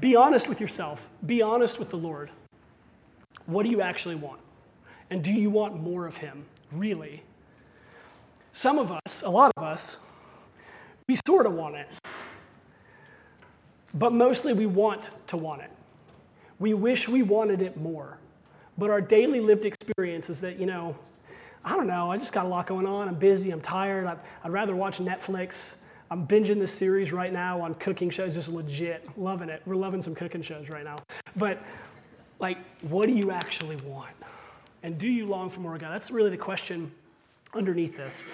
Be 0.00 0.16
honest 0.16 0.48
with 0.48 0.60
yourself. 0.60 1.08
Be 1.24 1.40
honest 1.40 1.78
with 1.78 1.90
the 1.90 1.96
Lord. 1.96 2.32
What 3.46 3.62
do 3.62 3.68
you 3.68 3.82
actually 3.82 4.16
want? 4.16 4.40
And 5.10 5.22
do 5.22 5.30
you 5.30 5.48
want 5.48 5.80
more 5.80 6.08
of 6.08 6.16
Him, 6.16 6.44
really? 6.72 7.22
Some 8.52 8.78
of 8.78 8.90
us, 8.90 9.22
a 9.22 9.30
lot 9.30 9.52
of 9.56 9.62
us, 9.62 10.10
We 11.08 11.16
sort 11.24 11.46
of 11.46 11.52
want 11.52 11.76
it. 11.76 11.86
But 13.94 14.12
mostly 14.12 14.52
we 14.52 14.66
want 14.66 15.10
to 15.28 15.36
want 15.36 15.62
it. 15.62 15.70
We 16.58 16.74
wish 16.74 17.08
we 17.08 17.22
wanted 17.22 17.62
it 17.62 17.76
more. 17.76 18.18
But 18.78 18.90
our 18.90 19.00
daily 19.00 19.40
lived 19.40 19.64
experience 19.64 20.30
is 20.30 20.40
that, 20.42 20.58
you 20.58 20.66
know, 20.66 20.96
I 21.64 21.76
don't 21.76 21.86
know, 21.86 22.10
I 22.10 22.16
just 22.16 22.32
got 22.32 22.46
a 22.46 22.48
lot 22.48 22.66
going 22.66 22.86
on. 22.86 23.08
I'm 23.08 23.16
busy, 23.16 23.50
I'm 23.50 23.60
tired. 23.60 24.06
I'd, 24.06 24.18
I'd 24.44 24.52
rather 24.52 24.74
watch 24.74 24.98
Netflix. 24.98 25.78
I'm 26.10 26.26
binging 26.26 26.58
this 26.58 26.72
series 26.72 27.12
right 27.12 27.32
now 27.32 27.60
on 27.60 27.74
cooking 27.74 28.10
shows, 28.10 28.34
just 28.34 28.48
legit. 28.48 29.06
Loving 29.18 29.48
it. 29.48 29.62
We're 29.66 29.76
loving 29.76 30.02
some 30.02 30.14
cooking 30.14 30.42
shows 30.42 30.68
right 30.68 30.84
now. 30.84 30.96
But, 31.36 31.62
like, 32.38 32.58
what 32.82 33.06
do 33.06 33.12
you 33.12 33.30
actually 33.30 33.76
want? 33.76 34.14
And 34.82 34.98
do 34.98 35.06
you 35.06 35.26
long 35.26 35.50
for 35.50 35.60
more 35.60 35.76
God? 35.78 35.92
That's 35.92 36.10
really 36.10 36.30
the 36.30 36.38
question 36.38 36.90
underneath 37.54 37.96
this. 37.96 38.24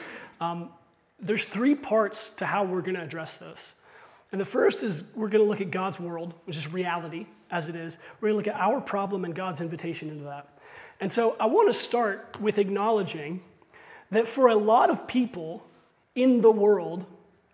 Um, 0.40 0.70
there's 1.18 1.46
three 1.46 1.74
parts 1.74 2.30
to 2.30 2.46
how 2.46 2.64
we're 2.64 2.82
going 2.82 2.94
to 2.94 3.02
address 3.02 3.38
this. 3.38 3.74
And 4.36 4.40
the 4.42 4.44
first 4.44 4.82
is 4.82 5.04
we're 5.14 5.30
going 5.30 5.42
to 5.42 5.48
look 5.48 5.62
at 5.62 5.70
God's 5.70 5.98
world, 5.98 6.34
which 6.44 6.58
is 6.58 6.70
reality 6.70 7.24
as 7.50 7.70
it 7.70 7.74
is. 7.74 7.96
We're 8.20 8.28
going 8.28 8.42
to 8.42 8.50
look 8.50 8.54
at 8.54 8.60
our 8.60 8.82
problem 8.82 9.24
and 9.24 9.34
God's 9.34 9.62
invitation 9.62 10.10
into 10.10 10.24
that. 10.24 10.58
And 11.00 11.10
so 11.10 11.38
I 11.40 11.46
want 11.46 11.70
to 11.70 11.72
start 11.72 12.38
with 12.38 12.58
acknowledging 12.58 13.40
that 14.10 14.28
for 14.28 14.48
a 14.48 14.54
lot 14.54 14.90
of 14.90 15.08
people 15.08 15.66
in 16.14 16.42
the 16.42 16.50
world 16.50 17.06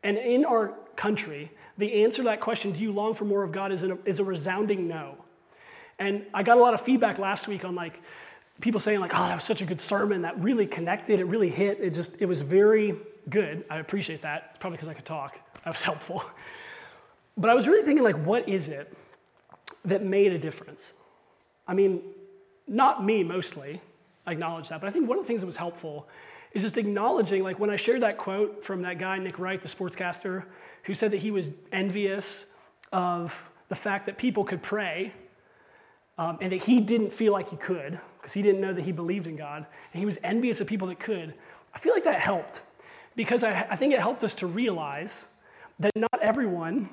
and 0.03 0.19
in 0.19 0.45
our 0.45 0.75
country, 0.97 1.53
the 1.79 2.03
answer 2.03 2.17
to 2.17 2.23
that 2.25 2.41
question, 2.41 2.73
do 2.73 2.81
you 2.81 2.91
long 2.91 3.15
for 3.15 3.27
more 3.27 3.45
of 3.45 3.53
God, 3.53 3.71
is 3.71 3.85
a, 3.85 3.97
is 4.05 4.19
a 4.19 4.25
resounding 4.25 4.89
no. 4.89 5.15
And 6.01 6.27
I 6.35 6.43
got 6.43 6.57
a 6.57 6.61
lot 6.61 6.75
of 6.75 6.81
feedback 6.81 7.21
last 7.21 7.47
week 7.47 7.65
on 7.65 7.77
like 7.77 8.01
people 8.61 8.81
saying 8.81 8.99
like, 8.99 9.12
oh, 9.15 9.29
that 9.29 9.37
was 9.37 9.45
such 9.45 9.62
a 9.62 9.65
good 9.65 9.81
sermon 9.81 10.23
that 10.23 10.41
really 10.41 10.67
connected, 10.67 11.21
it 11.21 11.27
really 11.27 11.49
hit. 11.49 11.79
It 11.81 11.95
just, 11.95 12.21
it 12.21 12.27
was 12.27 12.41
very 12.41 12.97
good. 13.29 13.65
I 13.71 13.79
appreciate 13.79 14.23
that. 14.23 14.59
Probably 14.59 14.79
because 14.79 14.89
I 14.89 14.95
could 14.95 15.05
talk. 15.05 15.39
That 15.65 15.75
was 15.75 15.83
helpful. 15.85 16.25
But 17.37 17.51
I 17.51 17.55
was 17.55 17.67
really 17.67 17.85
thinking 17.85 18.05
like, 18.05 18.17
what 18.17 18.49
is 18.49 18.69
it 18.69 18.93
that 19.85 20.05
made 20.05 20.33
a 20.33 20.39
difference? 20.39 20.95
I 21.67 21.75
mean, 21.75 22.03
not 22.67 23.05
me 23.05 23.23
mostly, 23.23 23.81
I 24.27 24.33
acknowledge 24.33 24.69
that, 24.69 24.81
but 24.81 24.87
I 24.87 24.91
think 24.91 25.09
one 25.09 25.19
of 25.19 25.25
the 25.25 25.29
things 25.29 25.41
that 25.41 25.47
was 25.47 25.57
helpful 25.57 26.09
is 26.53 26.62
just 26.62 26.77
acknowledging, 26.77 27.43
like 27.43 27.59
when 27.59 27.71
I 27.71 27.77
shared 27.77 28.03
that 28.03 28.19
quote 28.19 28.65
from 28.65 28.83
that 28.83 28.99
guy, 28.99 29.19
Nick 29.19 29.39
Wright, 29.39 29.61
the 29.61 29.69
sportscaster, 29.69 30.45
who 30.85 30.95
said 30.95 31.11
that 31.12 31.19
he 31.19 31.31
was 31.31 31.51
envious 31.73 32.47
of 32.93 33.51
the 33.69 33.75
fact 33.75 34.07
that 34.07 34.19
people 34.19 34.45
could 34.45 34.62
pray 34.62 35.12
um, 36.19 36.39
and 36.41 36.53
that 36.53 36.65
he 36.65 36.81
didn't 36.81 37.11
feel 37.11 37.33
like 37.33 37.49
he 37.49 37.57
could 37.57 37.99
because 38.19 38.35
he 38.35 38.43
didn't 38.43 38.61
know 38.61 38.73
that 38.73 38.85
he 38.85 38.93
believed 38.93 39.27
in 39.27 39.37
God, 39.37 39.67
and 39.93 39.99
he 39.99 40.07
was 40.07 40.19
envious 40.23 40.61
of 40.61 40.67
people 40.67 40.89
that 40.89 41.01
could. 41.01 41.35
I 41.75 41.79
feel 41.79 41.95
like 41.95 42.05
that 42.05 42.21
helped 42.21 42.62
because 43.17 43.43
I, 43.43 43.67
I 43.71 43.77
think 43.77 43.93
it 43.95 44.01
helped 44.01 44.23
us 44.23 44.35
to 44.37 44.47
realize 44.47 45.35
that 45.81 45.91
not 45.97 46.21
everyone 46.21 46.89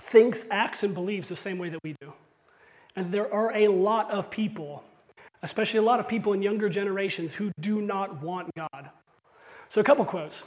thinks, 0.00 0.46
acts, 0.50 0.82
and 0.82 0.94
believes 0.94 1.28
the 1.28 1.36
same 1.36 1.58
way 1.58 1.68
that 1.68 1.80
we 1.82 1.94
do. 2.00 2.12
And 2.96 3.12
there 3.12 3.32
are 3.32 3.54
a 3.54 3.68
lot 3.68 4.10
of 4.10 4.30
people, 4.30 4.84
especially 5.42 5.78
a 5.78 5.82
lot 5.82 6.00
of 6.00 6.08
people 6.08 6.32
in 6.32 6.42
younger 6.42 6.68
generations, 6.68 7.34
who 7.34 7.52
do 7.60 7.80
not 7.80 8.22
want 8.22 8.54
God. 8.54 8.90
So, 9.68 9.80
a 9.80 9.84
couple 9.84 10.04
quotes, 10.04 10.44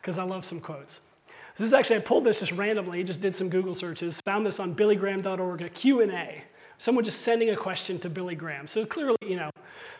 because 0.00 0.18
I 0.18 0.24
love 0.24 0.44
some 0.44 0.60
quotes. 0.60 1.00
This 1.56 1.66
is 1.66 1.74
actually, 1.74 1.96
I 1.96 2.00
pulled 2.00 2.24
this 2.24 2.38
just 2.40 2.52
randomly, 2.52 3.02
just 3.02 3.20
did 3.20 3.34
some 3.34 3.48
Google 3.48 3.74
searches, 3.74 4.20
found 4.20 4.46
this 4.46 4.60
on 4.60 4.76
billygraham.org, 4.76 5.62
a 5.62 5.68
Q&A. 5.68 6.44
Someone 6.78 7.04
just 7.04 7.22
sending 7.22 7.50
a 7.50 7.56
question 7.56 7.98
to 8.00 8.08
Billy 8.08 8.36
Graham. 8.36 8.68
So 8.68 8.86
clearly, 8.86 9.16
you 9.22 9.36
know, 9.36 9.50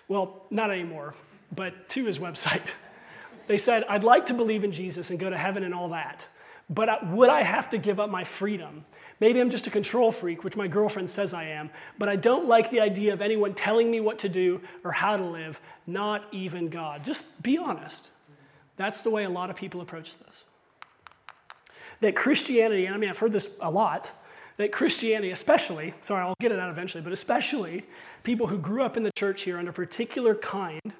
well, 0.06 0.44
not 0.50 0.70
anymore, 0.70 1.14
but 1.54 1.88
to 1.90 2.04
his 2.04 2.18
website. 2.20 2.74
They 3.48 3.58
said, 3.58 3.84
I'd 3.88 4.04
like 4.04 4.26
to 4.26 4.34
believe 4.34 4.62
in 4.62 4.72
Jesus 4.72 5.10
and 5.10 5.18
go 5.18 5.30
to 5.30 5.36
heaven 5.36 5.64
and 5.64 5.74
all 5.74 5.88
that, 5.88 6.28
but 6.70 7.06
would 7.08 7.30
I 7.30 7.42
have 7.42 7.70
to 7.70 7.78
give 7.78 7.98
up 7.98 8.10
my 8.10 8.24
freedom? 8.24 8.84
Maybe 9.20 9.40
I'm 9.40 9.50
just 9.50 9.66
a 9.66 9.70
control 9.70 10.12
freak, 10.12 10.44
which 10.44 10.56
my 10.56 10.68
girlfriend 10.68 11.10
says 11.10 11.34
I 11.34 11.44
am, 11.44 11.70
but 11.98 12.08
I 12.08 12.16
don't 12.16 12.46
like 12.46 12.70
the 12.70 12.80
idea 12.80 13.12
of 13.12 13.20
anyone 13.20 13.54
telling 13.54 13.90
me 13.90 14.00
what 14.00 14.20
to 14.20 14.28
do 14.28 14.60
or 14.84 14.92
how 14.92 15.16
to 15.16 15.24
live, 15.24 15.60
not 15.86 16.24
even 16.30 16.68
God. 16.68 17.04
Just 17.04 17.42
be 17.42 17.58
honest. 17.58 18.10
That's 18.76 19.02
the 19.02 19.10
way 19.10 19.24
a 19.24 19.28
lot 19.28 19.50
of 19.50 19.56
people 19.56 19.80
approach 19.80 20.16
this. 20.18 20.44
That 22.00 22.14
Christianity, 22.14 22.86
and 22.86 22.94
I 22.94 22.98
mean, 22.98 23.10
I've 23.10 23.18
heard 23.18 23.32
this 23.32 23.50
a 23.60 23.70
lot, 23.70 24.12
that 24.56 24.70
Christianity, 24.70 25.32
especially, 25.32 25.94
sorry, 26.00 26.22
I'll 26.22 26.36
get 26.40 26.52
it 26.52 26.60
out 26.60 26.70
eventually, 26.70 27.02
but 27.02 27.12
especially 27.12 27.84
people 28.22 28.46
who 28.46 28.58
grew 28.58 28.82
up 28.82 28.96
in 28.96 29.02
the 29.02 29.10
church 29.16 29.42
here 29.42 29.58
under 29.58 29.70
a 29.70 29.74
particular 29.74 30.36
kind 30.36 30.92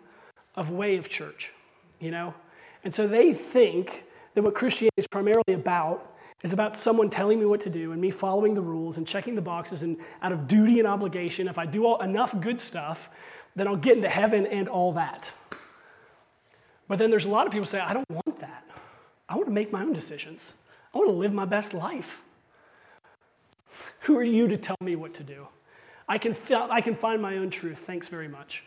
of 0.57 0.71
way 0.73 0.97
of 0.97 1.09
church, 1.09 1.53
you 2.01 2.11
know? 2.11 2.35
And 2.83 2.93
so 2.93 3.07
they 3.07 3.33
think 3.33 4.05
that 4.35 4.43
what 4.43 4.55
Christianity 4.55 4.95
is 4.97 5.07
primarily 5.07 5.55
about 5.55 6.15
is 6.43 6.53
about 6.53 6.77
someone 6.77 7.11
telling 7.11 7.39
me 7.39 7.47
what 7.47 7.61
to 7.63 7.71
do 7.71 7.93
and 7.93 8.01
me 8.01 8.11
following 8.11 8.55
the 8.55 8.61
rules 8.61 8.97
and 8.97 9.07
checking 9.07 9.35
the 9.35 9.43
boxes 9.43 9.83
and 9.83 9.97
out 10.23 10.31
of 10.31 10.47
duty 10.47 10.79
and 10.79 10.87
obligation, 10.87 11.49
if 11.49 11.59
I 11.59 11.67
do 11.67 11.85
all, 11.85 12.01
enough 12.01 12.39
good 12.41 12.61
stuff, 12.61 13.11
then 13.57 13.67
I'll 13.67 13.77
get 13.77 13.97
into 13.97 14.09
heaven 14.09 14.47
and 14.47 14.69
all 14.69 14.93
that. 14.93 15.33
But 16.87 16.99
then 16.99 17.11
there's 17.11 17.27
a 17.27 17.29
lot 17.29 17.47
of 17.47 17.53
people 17.53 17.67
say, 17.67 17.81
I 17.81 17.93
don't 17.93 18.09
want 18.11 18.41
that. 18.41 18.65
I 19.29 19.35
want 19.35 19.47
to 19.47 19.53
make 19.53 19.73
my 19.73 19.83
own 19.83 19.93
decisions. 19.93 20.53
I 20.95 20.99
want 20.99 21.11
to 21.11 21.17
live 21.17 21.33
my 21.33 21.45
best 21.45 21.75
life. 21.75 22.23
Who 24.01 24.17
are 24.17 24.25
you 24.25 24.49
to 24.49 24.57
tell 24.57 24.77
me 24.81 24.97
what 24.97 25.15
to 25.15 25.23
do? 25.23 25.49
I 26.09 26.19
can, 26.19 26.37
I 26.51 26.81
can 26.81 26.95
find 26.95 27.21
my 27.21 27.37
own 27.37 27.51
truth. 27.51 27.81
Thanks 27.81 28.09
very 28.09 28.29
much. 28.29 28.63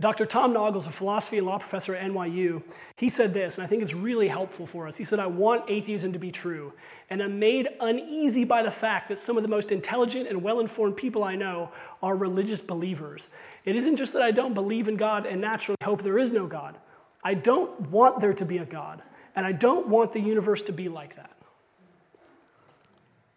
Dr. 0.00 0.26
Tom 0.26 0.52
Nagel, 0.52 0.78
a 0.78 0.90
philosophy 0.90 1.38
and 1.38 1.46
law 1.46 1.58
professor 1.58 1.94
at 1.94 2.10
NYU, 2.10 2.62
he 2.96 3.08
said 3.08 3.32
this, 3.32 3.58
and 3.58 3.64
I 3.64 3.68
think 3.68 3.80
it's 3.80 3.94
really 3.94 4.26
helpful 4.26 4.66
for 4.66 4.88
us. 4.88 4.96
He 4.96 5.04
said, 5.04 5.20
I 5.20 5.26
want 5.26 5.70
atheism 5.70 6.12
to 6.14 6.18
be 6.18 6.32
true, 6.32 6.72
and 7.10 7.22
I'm 7.22 7.38
made 7.38 7.68
uneasy 7.80 8.44
by 8.44 8.64
the 8.64 8.72
fact 8.72 9.08
that 9.08 9.20
some 9.20 9.36
of 9.36 9.44
the 9.44 9.48
most 9.48 9.70
intelligent 9.70 10.28
and 10.28 10.42
well 10.42 10.58
informed 10.58 10.96
people 10.96 11.22
I 11.22 11.36
know 11.36 11.70
are 12.02 12.16
religious 12.16 12.60
believers. 12.60 13.30
It 13.64 13.76
isn't 13.76 13.96
just 13.96 14.12
that 14.14 14.22
I 14.22 14.32
don't 14.32 14.52
believe 14.52 14.88
in 14.88 14.96
God 14.96 15.26
and 15.26 15.40
naturally 15.40 15.76
hope 15.84 16.02
there 16.02 16.18
is 16.18 16.32
no 16.32 16.48
God. 16.48 16.76
I 17.22 17.34
don't 17.34 17.88
want 17.90 18.20
there 18.20 18.34
to 18.34 18.44
be 18.44 18.58
a 18.58 18.66
God, 18.66 19.00
and 19.36 19.46
I 19.46 19.52
don't 19.52 19.86
want 19.86 20.12
the 20.12 20.20
universe 20.20 20.62
to 20.62 20.72
be 20.72 20.88
like 20.88 21.14
that. 21.14 21.30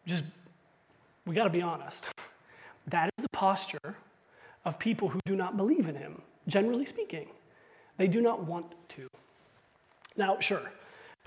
Just, 0.07 0.23
we 1.27 1.35
got 1.35 1.43
to 1.43 1.51
be 1.51 1.61
honest. 1.61 2.07
That 2.87 3.11
is 3.15 3.21
the 3.21 3.29
posture 3.29 3.95
of 4.65 4.79
people 4.79 5.09
who 5.09 5.19
do 5.25 5.35
not 5.35 5.55
believe 5.55 5.87
in 5.87 5.95
Him 5.95 6.23
generally 6.47 6.85
speaking. 6.85 7.27
They 7.97 8.07
do 8.07 8.21
not 8.21 8.43
want 8.43 8.73
to. 8.89 9.09
Now, 10.15 10.39
sure, 10.39 10.71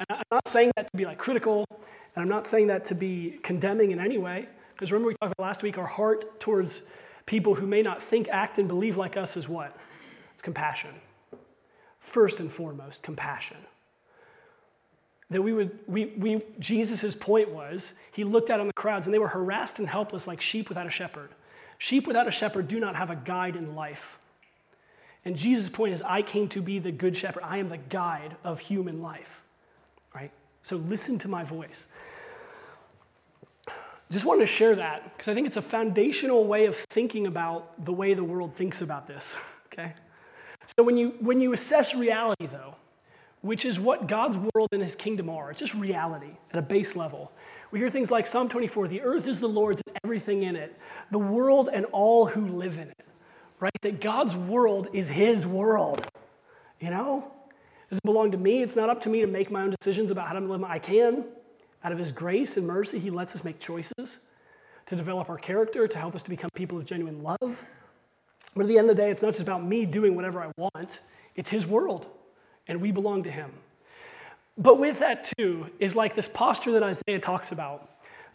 I'm 0.09 0.23
not 0.31 0.49
saying 0.49 0.73
that 0.77 0.91
to 0.91 0.97
be 0.97 1.05
like 1.05 1.19
critical, 1.19 1.65
and 1.71 2.23
I'm 2.23 2.29
not 2.29 2.47
saying 2.47 2.69
that 2.69 2.85
to 2.87 2.95
be 2.95 3.39
condemning 3.43 3.91
in 3.91 4.01
any 4.01 4.19
way, 4.19 4.49
because 4.73 4.93
remember 4.93 5.09
we 5.09 5.15
talked 5.15 5.35
about 5.37 5.45
last 5.45 5.63
week, 5.63 5.79
our 5.79 5.87
heart 5.87 6.41
towards 6.41 6.83
people 7.27 7.55
who 7.55 7.67
may 7.67 7.83
not 7.83 8.03
think, 8.03 8.29
act, 8.29 8.59
and 8.59 8.67
believe 8.67 8.97
like 8.97 9.17
us 9.17 9.37
is 9.37 9.49
what? 9.49 9.77
It's 10.33 10.43
compassion. 10.43 10.91
First 11.99 12.41
and 12.41 12.51
foremost, 12.51 13.03
compassion. 13.03 13.59
That 15.31 15.43
we 15.43 15.53
would, 15.53 15.79
we, 15.87 16.07
we, 16.17 16.43
Jesus' 16.59 17.15
point 17.15 17.51
was, 17.51 17.93
he 18.11 18.25
looked 18.25 18.51
out 18.51 18.59
on 18.59 18.67
the 18.67 18.73
crowds 18.73 19.07
and 19.07 19.15
they 19.15 19.19
were 19.19 19.29
harassed 19.29 19.79
and 19.79 19.89
helpless 19.89 20.27
like 20.27 20.41
sheep 20.41 20.69
without 20.69 20.87
a 20.87 20.91
shepherd. 20.91 21.31
Sheep 21.79 22.07
without 22.07 22.27
a 22.27 22.33
shepherd 22.33 22.67
do 22.67 22.81
not 22.81 22.97
have 22.97 23.11
a 23.11 23.17
guide 23.17 23.55
in 23.55 23.77
life. 23.77 24.19
And 25.25 25.37
Jesus' 25.37 25.69
point 25.69 25.95
is, 25.95 26.03
I 26.03 26.23
came 26.23 26.49
to 26.49 26.63
be 26.63 26.79
the 26.79 26.93
good 26.93 27.17
shepherd. 27.17 27.43
I 27.45 27.59
am 27.59 27.69
the 27.69 27.79
guide 27.79 28.37
of 28.43 28.61
human 28.61 29.03
life. 29.03 29.43
Right? 30.15 30.31
So 30.63 30.77
listen 30.77 31.19
to 31.21 31.29
my 31.29 31.45
voice. 31.45 31.87
Just 34.11 34.25
wanted 34.25 34.41
to 34.41 34.47
share 34.47 34.75
that 34.75 35.17
because 35.17 35.29
I 35.29 35.35
think 35.35 35.47
it's 35.47 35.57
a 35.57 35.63
foundational 35.63 36.45
way 36.45 36.67
of 36.67 36.77
thinking 36.77 37.27
about 37.27 37.85
the 37.85 37.93
way 37.93 38.15
the 38.15 38.25
world 38.25 38.55
thinks 38.55 38.83
about 38.83 39.07
this. 39.07 39.37
Okay? 39.73 39.95
So 40.77 40.83
when 40.83 40.97
you 40.97 41.15
when 41.21 41.41
you 41.41 41.53
assess 41.53 41.95
reality 41.95 42.49
though, 42.49 42.75
which 43.41 43.65
is 43.65 43.79
what 43.79 44.09
God's 44.09 44.37
world 44.37 44.69
and 44.73 44.83
his 44.83 44.97
kingdom 44.97 45.31
are, 45.31 45.53
it's 45.53 45.61
just 45.61 45.75
reality 45.75 46.33
at 46.51 46.59
a 46.59 46.63
base 46.63 46.97
level. 46.97 47.31
We 47.71 47.79
hear 47.79 47.89
things 47.89 48.11
like 48.11 48.27
Psalm 48.27 48.49
24, 48.49 48.89
the 48.89 49.01
earth 49.01 49.29
is 49.29 49.39
the 49.39 49.49
Lord's 49.49 49.81
and 49.87 49.97
everything 50.03 50.43
in 50.43 50.57
it, 50.57 50.77
the 51.13 51.21
world 51.21 51.71
and 51.73 51.85
all 51.93 52.27
who 52.27 52.49
live 52.49 52.79
in 52.79 52.89
it 52.89 53.07
right? 53.61 53.73
That 53.83 54.01
God's 54.01 54.35
world 54.35 54.89
is 54.93 55.09
His 55.09 55.47
world. 55.47 56.07
You 56.81 56.91
know? 56.91 57.33
It 57.91 57.99
belong 58.05 58.31
to 58.31 58.39
me? 58.39 58.63
It's 58.63 58.77
not 58.77 58.89
up 58.89 59.01
to 59.03 59.09
me 59.09 59.21
to 59.21 59.27
make 59.27 59.51
my 59.51 59.63
own 59.63 59.75
decisions 59.79 60.11
about 60.11 60.29
how 60.29 60.35
to 60.35 60.41
live. 60.41 60.61
My, 60.61 60.73
I 60.73 60.79
can. 60.79 61.25
Out 61.83 61.93
of 61.93 61.99
His 61.99 62.13
grace 62.13 62.57
and 62.57 62.67
mercy, 62.67 62.99
He 62.99 63.11
lets 63.11 63.35
us 63.35 63.45
make 63.45 63.59
choices 63.59 64.21
to 64.87 64.97
develop 64.97 65.29
our 65.29 65.39
character, 65.39 65.87
to 65.87 65.99
help 65.99 66.15
us 66.15 66.23
to 66.23 66.31
become 66.31 66.51
people 66.55 66.79
of 66.79 66.85
genuine 66.85 67.23
love. 67.23 67.65
But 68.55 68.63
at 68.63 68.69
the 68.69 68.79
end 68.79 68.91
of 68.91 68.97
the 68.97 69.03
day, 69.03 69.11
it's 69.11 69.23
not 69.23 69.29
just 69.29 69.43
about 69.43 69.65
me 69.65 69.87
doing 69.87 70.17
whatever 70.17 70.43
I 70.43 70.51
want, 70.57 71.01
it's 71.37 71.51
His 71.51 71.67
world, 71.67 72.07
and 72.67 72.81
we 72.81 72.91
belong 72.91 73.23
to 73.25 73.31
Him. 73.31 73.51
But 74.59 74.79
with 74.79 74.99
that, 74.99 75.33
too, 75.39 75.71
is 75.79 75.95
like 75.95 76.15
this 76.17 76.29
posture 76.29 76.73
that 76.73 76.83
Isaiah 76.83 77.21
talks 77.21 77.53
about, 77.53 77.89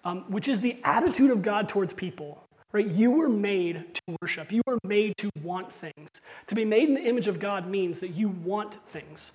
um, 0.04 0.22
which 0.32 0.48
is 0.48 0.62
the 0.62 0.78
attitude 0.84 1.32
of 1.32 1.42
God 1.42 1.70
towards 1.70 1.94
people. 1.94 2.42
Right? 2.72 2.88
You 2.88 3.12
were 3.12 3.30
made 3.30 3.96
to 3.96 4.18
worship. 4.22 4.52
You 4.52 4.62
were 4.68 4.80
made 4.84 5.18
to 5.18 5.30
want 5.42 5.72
things. 5.74 6.10
To 6.48 6.56
be 6.56 6.66
made 6.66 6.90
in 6.90 6.96
the 6.96 7.04
image 7.04 7.28
of 7.28 7.40
God 7.40 7.68
means 7.68 8.00
that 8.02 8.10
you 8.12 8.30
want 8.30 8.76
things. 8.88 9.32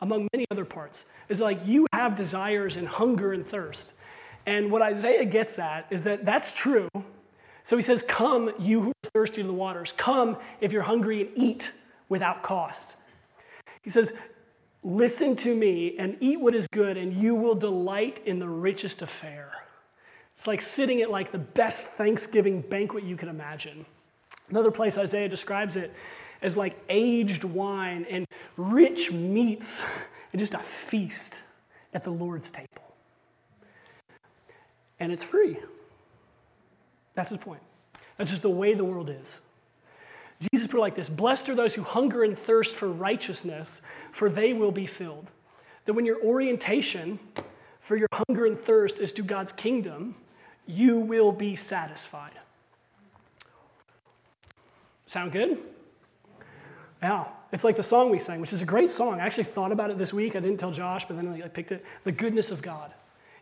among 0.00 0.28
many 0.32 0.46
other 0.50 0.64
parts. 0.64 1.04
Is 1.28 1.40
like 1.40 1.66
you 1.66 1.86
have 1.92 2.16
desires 2.16 2.76
and 2.76 2.86
hunger 2.86 3.32
and 3.32 3.46
thirst. 3.46 3.92
And 4.46 4.70
what 4.70 4.82
Isaiah 4.82 5.24
gets 5.24 5.58
at 5.58 5.86
is 5.90 6.04
that 6.04 6.24
that's 6.24 6.52
true. 6.52 6.88
So 7.62 7.76
he 7.76 7.82
says, 7.82 8.02
Come, 8.02 8.52
you 8.58 8.82
who 8.82 8.90
are 8.90 9.10
thirsty 9.14 9.42
to 9.42 9.48
the 9.48 9.54
waters. 9.54 9.94
Come 9.96 10.36
if 10.60 10.72
you're 10.72 10.82
hungry 10.82 11.22
and 11.22 11.30
eat 11.36 11.72
without 12.08 12.42
cost. 12.42 12.96
He 13.82 13.90
says, 13.90 14.12
Listen 14.82 15.34
to 15.36 15.54
me 15.56 15.96
and 15.98 16.16
eat 16.20 16.40
what 16.40 16.54
is 16.54 16.68
good, 16.68 16.98
and 16.98 17.14
you 17.14 17.34
will 17.34 17.54
delight 17.54 18.20
in 18.26 18.38
the 18.38 18.48
richest 18.48 19.00
of 19.02 19.10
fare. 19.10 19.63
It's 20.34 20.46
like 20.46 20.62
sitting 20.62 21.00
at 21.02 21.10
like 21.10 21.32
the 21.32 21.38
best 21.38 21.90
Thanksgiving 21.90 22.60
banquet 22.60 23.04
you 23.04 23.16
can 23.16 23.28
imagine. 23.28 23.86
Another 24.50 24.70
place 24.70 24.98
Isaiah 24.98 25.28
describes 25.28 25.76
it 25.76 25.92
as 26.42 26.56
like 26.56 26.76
aged 26.88 27.44
wine 27.44 28.06
and 28.10 28.26
rich 28.56 29.12
meats 29.12 29.84
and 30.32 30.40
just 30.40 30.54
a 30.54 30.58
feast 30.58 31.42
at 31.92 32.04
the 32.04 32.10
Lord's 32.10 32.50
table. 32.50 32.68
And 35.00 35.12
it's 35.12 35.24
free. 35.24 35.56
That's 37.14 37.30
his 37.30 37.38
point. 37.38 37.62
That's 38.18 38.30
just 38.30 38.42
the 38.42 38.50
way 38.50 38.74
the 38.74 38.84
world 38.84 39.08
is. 39.08 39.40
Jesus 40.52 40.66
put 40.66 40.78
it 40.78 40.80
like 40.80 40.96
this 40.96 41.08
Blessed 41.08 41.48
are 41.48 41.54
those 41.54 41.74
who 41.74 41.82
hunger 41.82 42.22
and 42.22 42.38
thirst 42.38 42.74
for 42.74 42.88
righteousness, 42.88 43.82
for 44.10 44.28
they 44.28 44.52
will 44.52 44.72
be 44.72 44.86
filled. 44.86 45.30
That 45.86 45.94
when 45.94 46.04
your 46.04 46.20
orientation 46.22 47.18
for 47.78 47.96
your 47.96 48.08
hunger 48.12 48.46
and 48.46 48.58
thirst 48.58 48.98
is 48.98 49.12
to 49.12 49.22
God's 49.22 49.52
kingdom, 49.52 50.16
you 50.66 51.00
will 51.00 51.32
be 51.32 51.56
satisfied. 51.56 52.32
Sound 55.06 55.32
good? 55.32 55.58
Yeah, 57.02 57.26
it's 57.52 57.64
like 57.64 57.76
the 57.76 57.82
song 57.82 58.10
we 58.10 58.18
sang, 58.18 58.40
which 58.40 58.52
is 58.52 58.62
a 58.62 58.64
great 58.64 58.90
song. 58.90 59.20
I 59.20 59.26
actually 59.26 59.44
thought 59.44 59.72
about 59.72 59.90
it 59.90 59.98
this 59.98 60.14
week. 60.14 60.36
I 60.36 60.40
didn't 60.40 60.58
tell 60.58 60.72
Josh, 60.72 61.04
but 61.06 61.16
then 61.16 61.42
I 61.42 61.48
picked 61.48 61.70
it. 61.70 61.84
The 62.04 62.12
goodness 62.12 62.50
of 62.50 62.62
God. 62.62 62.92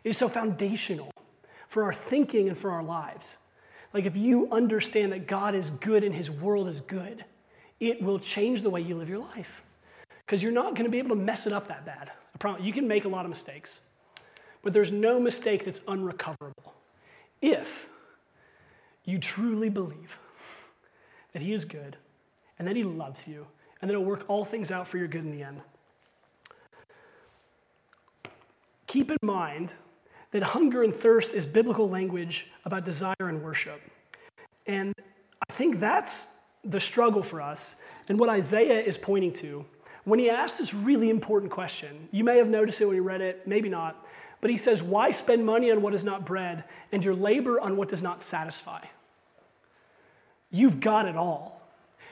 It 0.03 0.09
is 0.09 0.17
so 0.17 0.27
foundational 0.27 1.11
for 1.67 1.83
our 1.83 1.93
thinking 1.93 2.49
and 2.49 2.57
for 2.57 2.71
our 2.71 2.83
lives. 2.83 3.37
Like 3.93 4.05
if 4.05 4.17
you 4.17 4.51
understand 4.51 5.11
that 5.13 5.27
God 5.27 5.55
is 5.55 5.69
good 5.69 6.03
and 6.03 6.13
his 6.13 6.29
world 6.29 6.67
is 6.67 6.81
good, 6.81 7.23
it 7.79 8.01
will 8.01 8.19
change 8.19 8.63
the 8.63 8.69
way 8.69 8.81
you 8.81 8.95
live 8.95 9.09
your 9.09 9.19
life. 9.19 9.63
Because 10.25 10.43
you're 10.43 10.51
not 10.51 10.75
going 10.75 10.85
to 10.85 10.91
be 10.91 10.99
able 10.99 11.09
to 11.09 11.15
mess 11.15 11.47
it 11.47 11.53
up 11.53 11.67
that 11.69 11.85
bad. 11.85 12.11
I 12.35 12.37
promise. 12.37 12.61
You 12.63 12.73
can 12.73 12.87
make 12.87 13.05
a 13.05 13.09
lot 13.09 13.25
of 13.25 13.29
mistakes, 13.29 13.79
but 14.61 14.73
there's 14.73 14.91
no 14.91 15.19
mistake 15.19 15.65
that's 15.65 15.81
unrecoverable. 15.87 16.72
If 17.43 17.89
you 19.03 19.19
truly 19.19 19.69
believe 19.69 20.17
that 21.33 21.41
he 21.41 21.51
is 21.51 21.65
good 21.65 21.97
and 22.57 22.65
that 22.69 22.77
he 22.77 22.85
loves 22.85 23.27
you 23.27 23.47
and 23.81 23.89
that 23.89 23.95
he'll 23.95 24.05
work 24.05 24.23
all 24.29 24.45
things 24.45 24.71
out 24.71 24.87
for 24.87 24.97
your 24.97 25.09
good 25.09 25.25
in 25.25 25.31
the 25.31 25.43
end. 25.43 25.59
Keep 28.87 29.11
in 29.11 29.17
mind 29.21 29.73
that 30.31 30.41
hunger 30.41 30.83
and 30.83 30.93
thirst 30.93 31.33
is 31.33 31.45
biblical 31.45 31.89
language 31.89 32.47
about 32.63 32.85
desire 32.85 33.13
and 33.19 33.43
worship. 33.43 33.81
And 34.65 34.93
I 35.49 35.51
think 35.51 35.81
that's 35.81 36.27
the 36.63 36.79
struggle 36.79 37.23
for 37.23 37.41
us 37.41 37.75
and 38.07 38.17
what 38.17 38.29
Isaiah 38.29 38.79
is 38.79 38.97
pointing 38.97 39.33
to 39.33 39.65
when 40.05 40.17
he 40.17 40.29
asks 40.29 40.59
this 40.59 40.73
really 40.73 41.09
important 41.09 41.51
question. 41.51 42.07
You 42.11 42.23
may 42.23 42.37
have 42.37 42.47
noticed 42.47 42.79
it 42.79 42.85
when 42.85 42.95
you 42.95 43.03
read 43.03 43.19
it, 43.19 43.45
maybe 43.45 43.67
not. 43.67 44.05
But 44.43 44.51
he 44.51 44.57
says, 44.57 44.83
Why 44.83 45.11
spend 45.11 45.45
money 45.45 45.71
on 45.71 45.81
what 45.81 45.93
is 45.93 46.03
not 46.03 46.25
bread 46.25 46.65
and 46.91 47.01
your 47.01 47.15
labor 47.15 47.61
on 47.61 47.77
what 47.77 47.87
does 47.87 48.03
not 48.03 48.21
satisfy? 48.21 48.81
You've 50.51 50.81
got 50.81 51.07
it 51.07 51.15
all. 51.15 51.61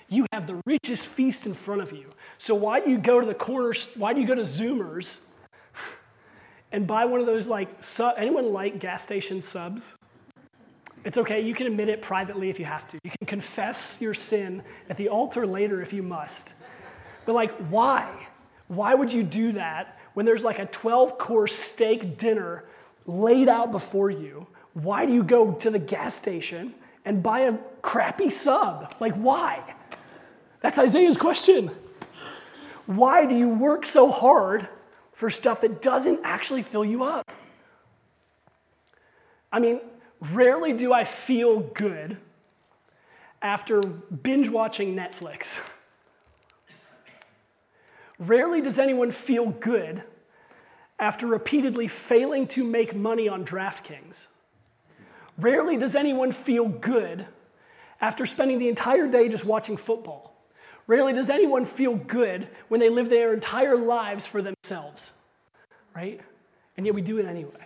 You 0.08 0.26
have 0.32 0.48
the 0.48 0.62
richest 0.66 1.08
feast 1.08 1.46
in 1.46 1.54
front 1.54 1.82
of 1.82 1.92
you. 1.92 2.06
So 2.38 2.56
why 2.56 2.80
do 2.80 2.90
you 2.90 3.00
go 3.00 3.20
to 3.20 3.26
the 3.26 3.34
corner? 3.34 3.74
Why 3.96 4.14
do 4.14 4.22
you 4.22 4.28
go 4.28 4.36
to 4.36 4.44
Zoomerz 4.44 5.20
and 6.72 6.88
buy 6.88 7.04
one 7.04 7.20
of 7.20 7.26
those 7.26 7.48
like 7.48 7.84
sub, 7.84 8.16
anyone 8.18 8.54
like 8.54 8.80
gas 8.80 9.04
station 9.04 9.41
subs? 9.41 9.98
It's 11.04 11.17
okay, 11.17 11.41
you 11.41 11.54
can 11.54 11.67
admit 11.67 11.89
it 11.89 12.02
privately 12.02 12.50
if 12.50 12.60
you 12.60 12.65
have 12.65 12.88
to. 12.88 13.00
You 13.04 13.12
can 13.12 13.28
confess 13.28 14.02
your 14.02 14.13
sin 14.13 14.63
at 14.89 14.96
the 14.96 15.10
altar 15.10 15.46
later 15.46 15.82
if 15.82 15.91
you 15.91 16.02
must. 16.02 16.54
But 17.26 17.36
like 17.36 17.52
why? 17.67 18.30
Why 18.70 18.94
would 18.94 19.12
you 19.12 19.22
do 19.22 19.52
that 19.52 19.98
when 20.13 20.26
there's 20.26 20.43
like 20.43 20.60
a 20.60 20.65
12 20.65 21.17
course 21.17 21.54
steak 21.54 22.17
dinner 22.17 22.65
laid 23.06 23.50
out 23.50 23.71
before 23.71 24.10
you? 24.10 24.47
Why 24.74 25.06
do 25.06 25.13
you 25.13 25.24
go 25.24 25.54
to 25.54 25.69
the 25.69 25.80
gas 25.80 26.15
station 26.15 26.74
and 27.06 27.21
buy 27.21 27.41
a 27.41 27.58
crappy 27.82 28.30
sub? 28.30 28.95
Like 29.00 29.15
why? 29.15 29.76
That's 30.62 30.80
Isaiah's 30.80 31.17
question. 31.17 31.71
Why 32.86 33.26
do 33.26 33.36
you 33.36 33.56
work 33.56 33.86
so 33.86 34.12
hard 34.12 34.67
for 35.21 35.30
stuff 35.30 35.62
that 35.62 35.84
doesn't 35.84 36.19
actually 36.24 36.63
fill 36.63 36.84
you 36.84 37.04
up. 37.04 37.32
I 39.52 39.60
mean, 39.60 39.80
rarely 40.19 40.74
do 40.74 40.93
I 40.93 41.04
feel 41.04 41.60
good 41.60 42.17
after 43.39 43.82
binge 43.82 44.50
watching 44.50 44.95
Netflix. 44.95 45.78
Rarely 48.21 48.62
does 48.62 48.77
anyone 48.77 49.10
feel 49.10 49.47
good 49.47 50.03
after 50.99 51.25
repeatedly 51.25 51.88
failing 51.88 52.45
to 52.49 52.63
make 52.63 52.95
money 52.95 53.27
on 53.27 53.43
DraftKings. 53.43 54.27
Rarely 55.39 55.75
does 55.75 55.95
anyone 55.95 56.31
feel 56.31 56.67
good 56.67 57.25
after 57.99 58.27
spending 58.27 58.60
the 58.60 58.69
entire 58.69 59.07
day 59.07 59.27
just 59.27 59.43
watching 59.43 59.75
football. 59.75 60.36
Rarely 60.86 61.13
does 61.13 61.31
anyone 61.31 61.65
feel 61.65 61.95
good 61.95 62.47
when 62.67 62.79
they 62.79 62.89
live 62.89 63.10
their 63.10 63.34
entire 63.34 63.75
lives 63.75 64.27
for 64.27 64.43
themselves, 64.43 65.10
right? 65.95 66.21
And 66.77 66.86
yet 66.86 66.93
we 66.93 67.01
do 67.01 67.17
it 67.17 67.25
anyway. 67.25 67.65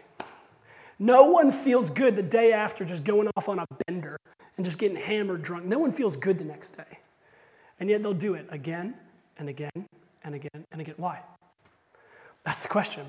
No 0.97 1.25
one 1.25 1.51
feels 1.51 1.89
good 1.89 2.15
the 2.15 2.23
day 2.23 2.53
after 2.53 2.85
just 2.85 3.03
going 3.03 3.27
off 3.35 3.49
on 3.49 3.59
a 3.59 3.65
bender 3.85 4.17
and 4.55 4.65
just 4.65 4.77
getting 4.77 4.95
hammered 4.95 5.41
drunk. 5.41 5.65
No 5.65 5.79
one 5.79 5.91
feels 5.91 6.15
good 6.15 6.37
the 6.37 6.45
next 6.45 6.77
day. 6.77 6.99
And 7.77 7.89
yet 7.89 8.01
they'll 8.01 8.13
do 8.13 8.35
it 8.35 8.47
again 8.49 8.95
and 9.37 9.49
again 9.49 9.89
and 10.25 10.35
again 10.35 10.65
and 10.71 10.81
again. 10.81 10.95
Why? 10.97 11.21
That's 12.43 12.61
the 12.61 12.67
question. 12.67 13.05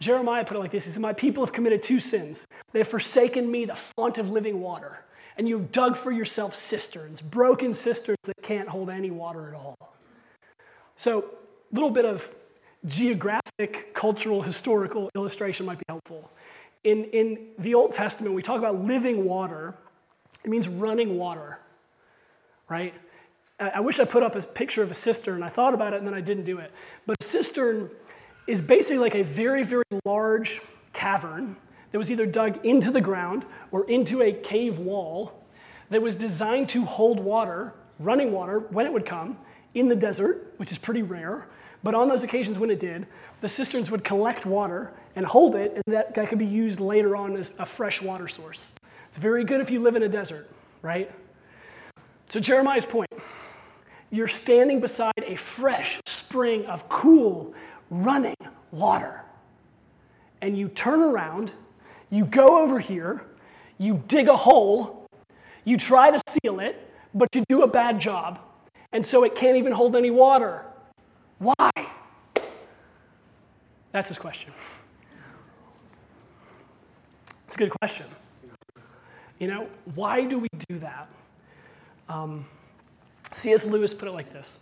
Jeremiah 0.00 0.44
put 0.44 0.56
it 0.56 0.60
like 0.60 0.70
this 0.70 0.86
He 0.86 0.90
said, 0.90 1.02
My 1.02 1.12
people 1.12 1.44
have 1.44 1.52
committed 1.52 1.82
two 1.82 2.00
sins. 2.00 2.46
They 2.72 2.78
have 2.80 2.88
forsaken 2.88 3.50
me, 3.50 3.66
the 3.66 3.76
font 3.76 4.16
of 4.16 4.30
living 4.30 4.60
water 4.60 5.04
and 5.36 5.48
you've 5.48 5.70
dug 5.70 5.96
for 5.96 6.10
yourself 6.10 6.54
cisterns, 6.54 7.20
broken 7.20 7.74
cisterns 7.74 8.18
that 8.24 8.40
can't 8.42 8.68
hold 8.68 8.88
any 8.88 9.10
water 9.10 9.48
at 9.48 9.54
all. 9.54 9.76
So, 10.96 11.18
a 11.20 11.74
little 11.74 11.90
bit 11.90 12.06
of 12.06 12.32
geographic, 12.86 13.92
cultural, 13.92 14.42
historical 14.42 15.10
illustration 15.14 15.66
might 15.66 15.78
be 15.78 15.84
helpful. 15.88 16.30
In, 16.84 17.04
in 17.06 17.48
the 17.58 17.74
Old 17.74 17.92
Testament, 17.92 18.34
we 18.34 18.42
talk 18.42 18.58
about 18.58 18.82
living 18.82 19.24
water, 19.24 19.74
it 20.44 20.50
means 20.50 20.68
running 20.68 21.18
water, 21.18 21.58
right? 22.68 22.94
I 23.58 23.80
wish 23.80 23.98
I 23.98 24.04
put 24.04 24.22
up 24.22 24.36
a 24.36 24.42
picture 24.42 24.82
of 24.82 24.90
a 24.90 24.94
cistern. 24.94 25.42
I 25.42 25.48
thought 25.48 25.72
about 25.72 25.94
it 25.94 25.96
and 25.96 26.06
then 26.06 26.14
I 26.14 26.20
didn't 26.20 26.44
do 26.44 26.58
it. 26.58 26.72
But 27.06 27.16
a 27.20 27.24
cistern 27.24 27.90
is 28.46 28.60
basically 28.60 28.98
like 28.98 29.14
a 29.14 29.22
very, 29.22 29.62
very 29.62 29.84
large 30.04 30.60
cavern 30.92 31.56
that 31.90 31.98
was 31.98 32.10
either 32.10 32.26
dug 32.26 32.64
into 32.64 32.90
the 32.90 33.00
ground 33.00 33.46
or 33.70 33.88
into 33.88 34.22
a 34.22 34.32
cave 34.32 34.78
wall 34.78 35.42
that 35.88 36.02
was 36.02 36.16
designed 36.16 36.68
to 36.70 36.84
hold 36.84 37.20
water, 37.20 37.72
running 37.98 38.32
water, 38.32 38.58
when 38.58 38.84
it 38.86 38.92
would 38.92 39.06
come 39.06 39.38
in 39.74 39.88
the 39.88 39.96
desert, 39.96 40.52
which 40.58 40.72
is 40.72 40.78
pretty 40.78 41.02
rare. 41.02 41.46
But 41.82 41.94
on 41.94 42.08
those 42.08 42.22
occasions 42.22 42.58
when 42.58 42.70
it 42.70 42.80
did, 42.80 43.06
the 43.40 43.48
cisterns 43.48 43.90
would 43.90 44.04
collect 44.04 44.44
water 44.44 44.92
and 45.14 45.24
hold 45.24 45.54
it, 45.54 45.72
and 45.74 45.94
that, 45.94 46.14
that 46.14 46.28
could 46.28 46.38
be 46.38 46.46
used 46.46 46.80
later 46.80 47.16
on 47.16 47.36
as 47.36 47.52
a 47.58 47.64
fresh 47.64 48.02
water 48.02 48.28
source. 48.28 48.72
It's 49.08 49.18
very 49.18 49.44
good 49.44 49.60
if 49.60 49.70
you 49.70 49.82
live 49.82 49.96
in 49.96 50.02
a 50.02 50.08
desert, 50.08 50.50
right? 50.82 51.10
So, 52.28 52.40
Jeremiah's 52.40 52.86
point 52.86 53.08
you're 54.10 54.28
standing 54.28 54.80
beside 54.80 55.12
a 55.26 55.34
fresh 55.34 56.00
spring 56.06 56.64
of 56.66 56.88
cool, 56.88 57.54
running 57.90 58.36
water. 58.70 59.22
And 60.40 60.56
you 60.56 60.68
turn 60.68 61.00
around 61.00 61.52
you 62.10 62.24
go 62.24 62.62
over 62.62 62.78
here, 62.78 63.24
you 63.78 64.02
dig 64.06 64.28
a 64.28 64.36
hole, 64.36 65.06
you 65.64 65.76
try 65.76 66.10
to 66.10 66.20
seal 66.28 66.60
it, 66.60 66.90
but 67.14 67.34
you 67.34 67.44
do 67.48 67.62
a 67.62 67.68
bad 67.68 68.00
job. 68.00 68.38
And 68.92 69.04
so 69.04 69.24
it 69.24 69.34
can't 69.34 69.56
even 69.56 69.72
hold 69.72 69.96
any 69.96 70.10
water. 70.10 70.64
Why? 71.38 71.70
That's 73.92 74.08
his 74.08 74.18
question. 74.18 74.52
It's 77.44 77.54
a 77.54 77.58
good 77.58 77.70
question. 77.70 78.06
You 79.38 79.48
know, 79.48 79.68
why 79.94 80.24
do 80.24 80.38
we 80.38 80.48
do 80.68 80.78
that? 80.78 81.08
Um, 82.08 82.46
C.S. 83.32 83.66
Lewis 83.66 83.92
put 83.92 84.08
it 84.08 84.12
like 84.12 84.32
this 84.32 84.58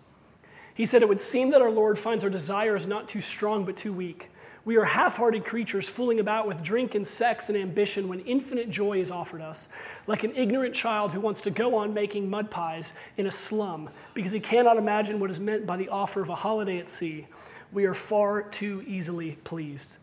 He 0.75 0.87
said, 0.87 1.03
It 1.03 1.09
would 1.09 1.21
seem 1.21 1.51
that 1.51 1.63
our 1.63 1.71
Lord 1.71 1.99
finds 1.99 2.25
our 2.25 2.31
desires 2.31 2.87
not 2.87 3.09
too 3.09 3.21
strong 3.21 3.65
but 3.65 3.77
too 3.77 3.93
weak. 3.93 4.31
We 4.67 4.79
are 4.79 4.85
half 4.85 5.19
hearted 5.19 5.45
creatures 5.45 5.91
fooling 5.91 6.21
about 6.21 6.47
with 6.47 6.63
drink 6.63 6.95
and 6.95 7.07
sex 7.07 7.51
and 7.51 7.59
ambition 7.59 8.09
when 8.09 8.21
infinite 8.21 8.71
joy 8.71 8.99
is 8.99 9.11
offered 9.11 9.43
us, 9.43 9.69
like 10.07 10.25
an 10.25 10.35
ignorant 10.35 10.75
child 10.75 11.13
who 11.13 11.21
wants 11.21 11.43
to 11.43 11.51
go 11.51 11.77
on 11.77 11.93
making 11.93 12.31
mud 12.31 12.51
pies 12.51 12.95
in 13.19 13.27
a 13.27 13.31
slum 13.31 13.91
because 14.15 14.33
he 14.33 14.41
cannot 14.41 14.79
imagine 14.79 15.21
what 15.21 15.31
is 15.31 15.39
meant 15.39 15.67
by 15.67 15.77
the 15.77 15.91
offer 15.91 16.23
of 16.23 16.31
a 16.31 16.35
holiday 16.35 16.79
at 16.79 16.89
sea. 16.89 17.27
We 17.73 17.85
are 17.85 17.93
far 17.93 18.41
too 18.43 18.83
easily 18.87 19.33
pleased. 19.45 19.99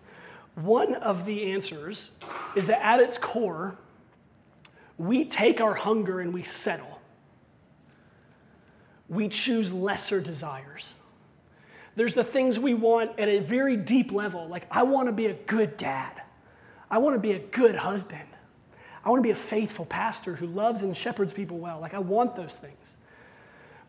One 0.53 0.93
of 0.93 1.25
the 1.25 1.51
answers 1.51 2.11
is 2.55 2.67
that 2.67 2.85
at 2.85 2.99
its 2.99 3.17
core, 3.17 3.77
we 4.99 5.25
take 5.25 5.59
our 5.59 5.73
hunger 5.73 6.19
and 6.19 6.33
we 6.33 6.43
settle. 6.43 7.00
We 9.11 9.27
choose 9.27 9.73
lesser 9.73 10.21
desires. 10.21 10.93
There's 11.97 12.15
the 12.15 12.23
things 12.23 12.57
we 12.57 12.73
want 12.73 13.19
at 13.19 13.27
a 13.27 13.39
very 13.39 13.75
deep 13.75 14.13
level, 14.13 14.47
like 14.47 14.65
I 14.71 14.83
want 14.83 15.09
to 15.09 15.11
be 15.11 15.25
a 15.25 15.33
good 15.33 15.75
dad. 15.75 16.21
I 16.89 16.97
want 16.99 17.15
to 17.15 17.19
be 17.19 17.33
a 17.33 17.39
good 17.39 17.75
husband. 17.75 18.23
I 19.03 19.09
want 19.09 19.19
to 19.19 19.23
be 19.23 19.31
a 19.31 19.35
faithful 19.35 19.85
pastor 19.85 20.35
who 20.35 20.47
loves 20.47 20.81
and 20.81 20.95
shepherds 20.95 21.33
people 21.33 21.57
well. 21.57 21.81
Like 21.81 21.93
I 21.93 21.99
want 21.99 22.37
those 22.37 22.55
things. 22.55 22.95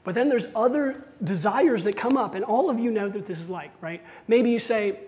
But 0.03 0.17
then 0.17 0.29
there's 0.29 0.49
other 0.57 1.05
desires 1.23 1.85
that 1.85 1.97
come 1.97 2.17
up, 2.17 2.35
and 2.35 2.45
all 2.45 2.69
of 2.69 2.81
you 2.81 2.91
know 2.91 3.09
that 3.09 3.25
this 3.25 3.39
is 3.39 3.49
like, 3.49 3.71
right? 3.81 4.03
Maybe 4.27 4.51
you 4.51 4.59
say, 4.59 4.99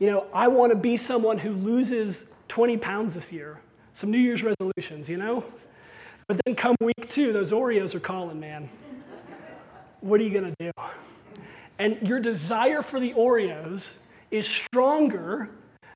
you 0.00 0.08
know, 0.08 0.26
I 0.34 0.48
want 0.48 0.72
to 0.72 0.76
be 0.76 0.96
someone 0.96 1.38
who 1.38 1.52
loses 1.52 2.32
20 2.48 2.76
pounds 2.78 3.14
this 3.14 3.32
year. 3.32 3.60
Some 3.92 4.10
New 4.10 4.18
Year's 4.18 4.42
resolutions, 4.42 5.08
you 5.08 5.18
know? 5.18 5.44
But 6.26 6.40
then 6.44 6.56
come 6.56 6.74
week 6.80 7.08
two, 7.08 7.32
those 7.32 7.52
Oreos 7.52 7.94
are 7.94 8.00
calling, 8.00 8.40
man. 8.40 8.68
What 10.00 10.20
are 10.20 10.24
you 10.24 10.30
going 10.30 10.54
to 10.54 10.54
do? 10.58 10.70
And 11.78 11.98
your 12.02 12.20
desire 12.20 12.82
for 12.82 13.00
the 13.00 13.12
Oreos 13.14 14.00
is 14.30 14.46
stronger 14.46 15.50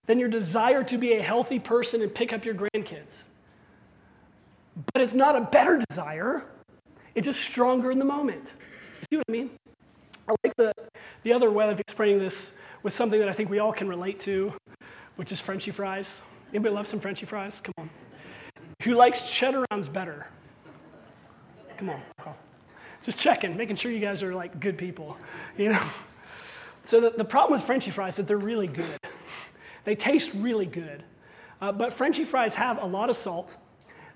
than 0.07 0.19
your 0.19 0.29
desire 0.29 0.85
to 0.85 0.99
be 0.99 1.15
a 1.15 1.23
healthy 1.23 1.59
person 1.59 2.03
and 2.03 2.15
pick 2.15 2.33
up 2.33 2.45
your 2.45 2.55
grandkids. 2.55 3.25
But 4.93 5.03
it's 5.03 5.15
not 5.15 5.37
a 5.37 5.43
better 5.43 5.81
desire, 5.89 6.47
it's 7.15 7.27
just 7.27 7.41
stronger 7.41 7.91
in 7.91 7.99
the 7.99 8.05
moment. 8.05 8.53
See 9.11 9.17
what 9.17 9.25
I 9.29 9.33
mean? 9.33 9.51
I 10.29 10.35
like 10.43 10.57
the, 10.57 10.73
the 11.23 11.33
other 11.33 11.51
way 11.51 11.69
of 11.71 11.79
explaining 11.79 12.19
this 12.19 12.57
with 12.83 12.93
something 12.93 13.21
that 13.21 13.29
I 13.29 13.33
think 13.33 13.51
we 13.51 13.59
all 13.59 13.73
can 13.73 13.89
relate 13.89 14.19
to, 14.21 14.55
which 15.17 15.33
is 15.33 15.41
Frenchy 15.41 15.71
fries. 15.71 16.21
Anybody 16.51 16.75
love 16.75 16.87
some 16.87 17.01
Frenchy 17.01 17.27
fries? 17.27 17.61
Come 17.61 17.75
on. 17.79 17.91
Who 18.83 18.95
likes 18.95 19.31
cheddar 19.31 19.65
rounds 19.71 19.89
better? 19.89 20.27
Come 21.77 21.91
on. 21.91 22.03
Just 23.05 23.19
checking, 23.19 23.57
making 23.57 23.77
sure 23.77 23.93
you 23.93 24.01
guys 24.01 24.23
are 24.23 24.35
like 24.35 24.59
good 24.59 24.79
people, 24.79 25.17
you 25.59 25.69
know? 25.69 25.83
So 26.87 27.01
the, 27.01 27.11
the 27.11 27.25
problem 27.25 27.59
with 27.59 27.67
Frenchy 27.67 27.91
fries 27.91 28.15
is 28.15 28.17
that 28.17 28.27
they're 28.27 28.37
really 28.37 28.67
good. 28.67 28.99
They 29.85 29.95
taste 29.95 30.35
really 30.35 30.67
good. 30.67 31.03
Uh, 31.61 31.73
but 31.73 31.93
Frenchy 31.93 32.25
fries 32.25 32.55
have 32.55 32.83
a 32.83 32.87
lot 32.87 33.11
of 33.11 33.17
salt. 33.17 33.59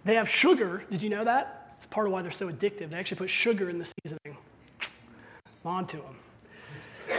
They 0.05 0.15
have 0.15 0.29
sugar. 0.29 0.85
Did 0.91 1.03
you 1.03 1.11
know 1.11 1.25
that? 1.25 1.75
It's 1.77 1.87
part 1.87 2.07
of 2.07 2.13
why 2.13 2.23
they're 2.23 2.31
so 2.31 2.51
addictive. 2.51 2.91
They 2.91 2.99
actually 2.99 3.19
put 3.19 3.31
sugar 3.31 3.71
in 3.71 3.79
the 3.79 3.91
seasoning. 4.03 4.37
On 5.65 5.87
to 5.87 5.97
them. 5.99 6.17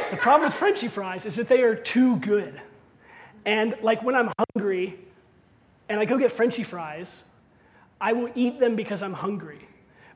The 0.10 0.18
problem 0.18 0.48
with 0.48 0.56
Frenchy 0.56 0.88
fries 0.88 1.26
is 1.26 1.36
that 1.36 1.48
they 1.48 1.62
are 1.62 1.76
too 1.76 2.18
good. 2.18 2.60
And 3.46 3.76
like 3.84 4.04
when 4.04 4.16
I'm 4.16 4.32
hungry 4.56 4.98
and 5.88 6.00
I 6.00 6.06
go 6.06 6.18
get 6.18 6.32
Frenchy 6.32 6.64
fries, 6.64 7.24
I 8.02 8.14
will 8.14 8.32
eat 8.34 8.60
them 8.60 8.76
because 8.76 9.04
I'm 9.04 9.14
hungry 9.14 9.68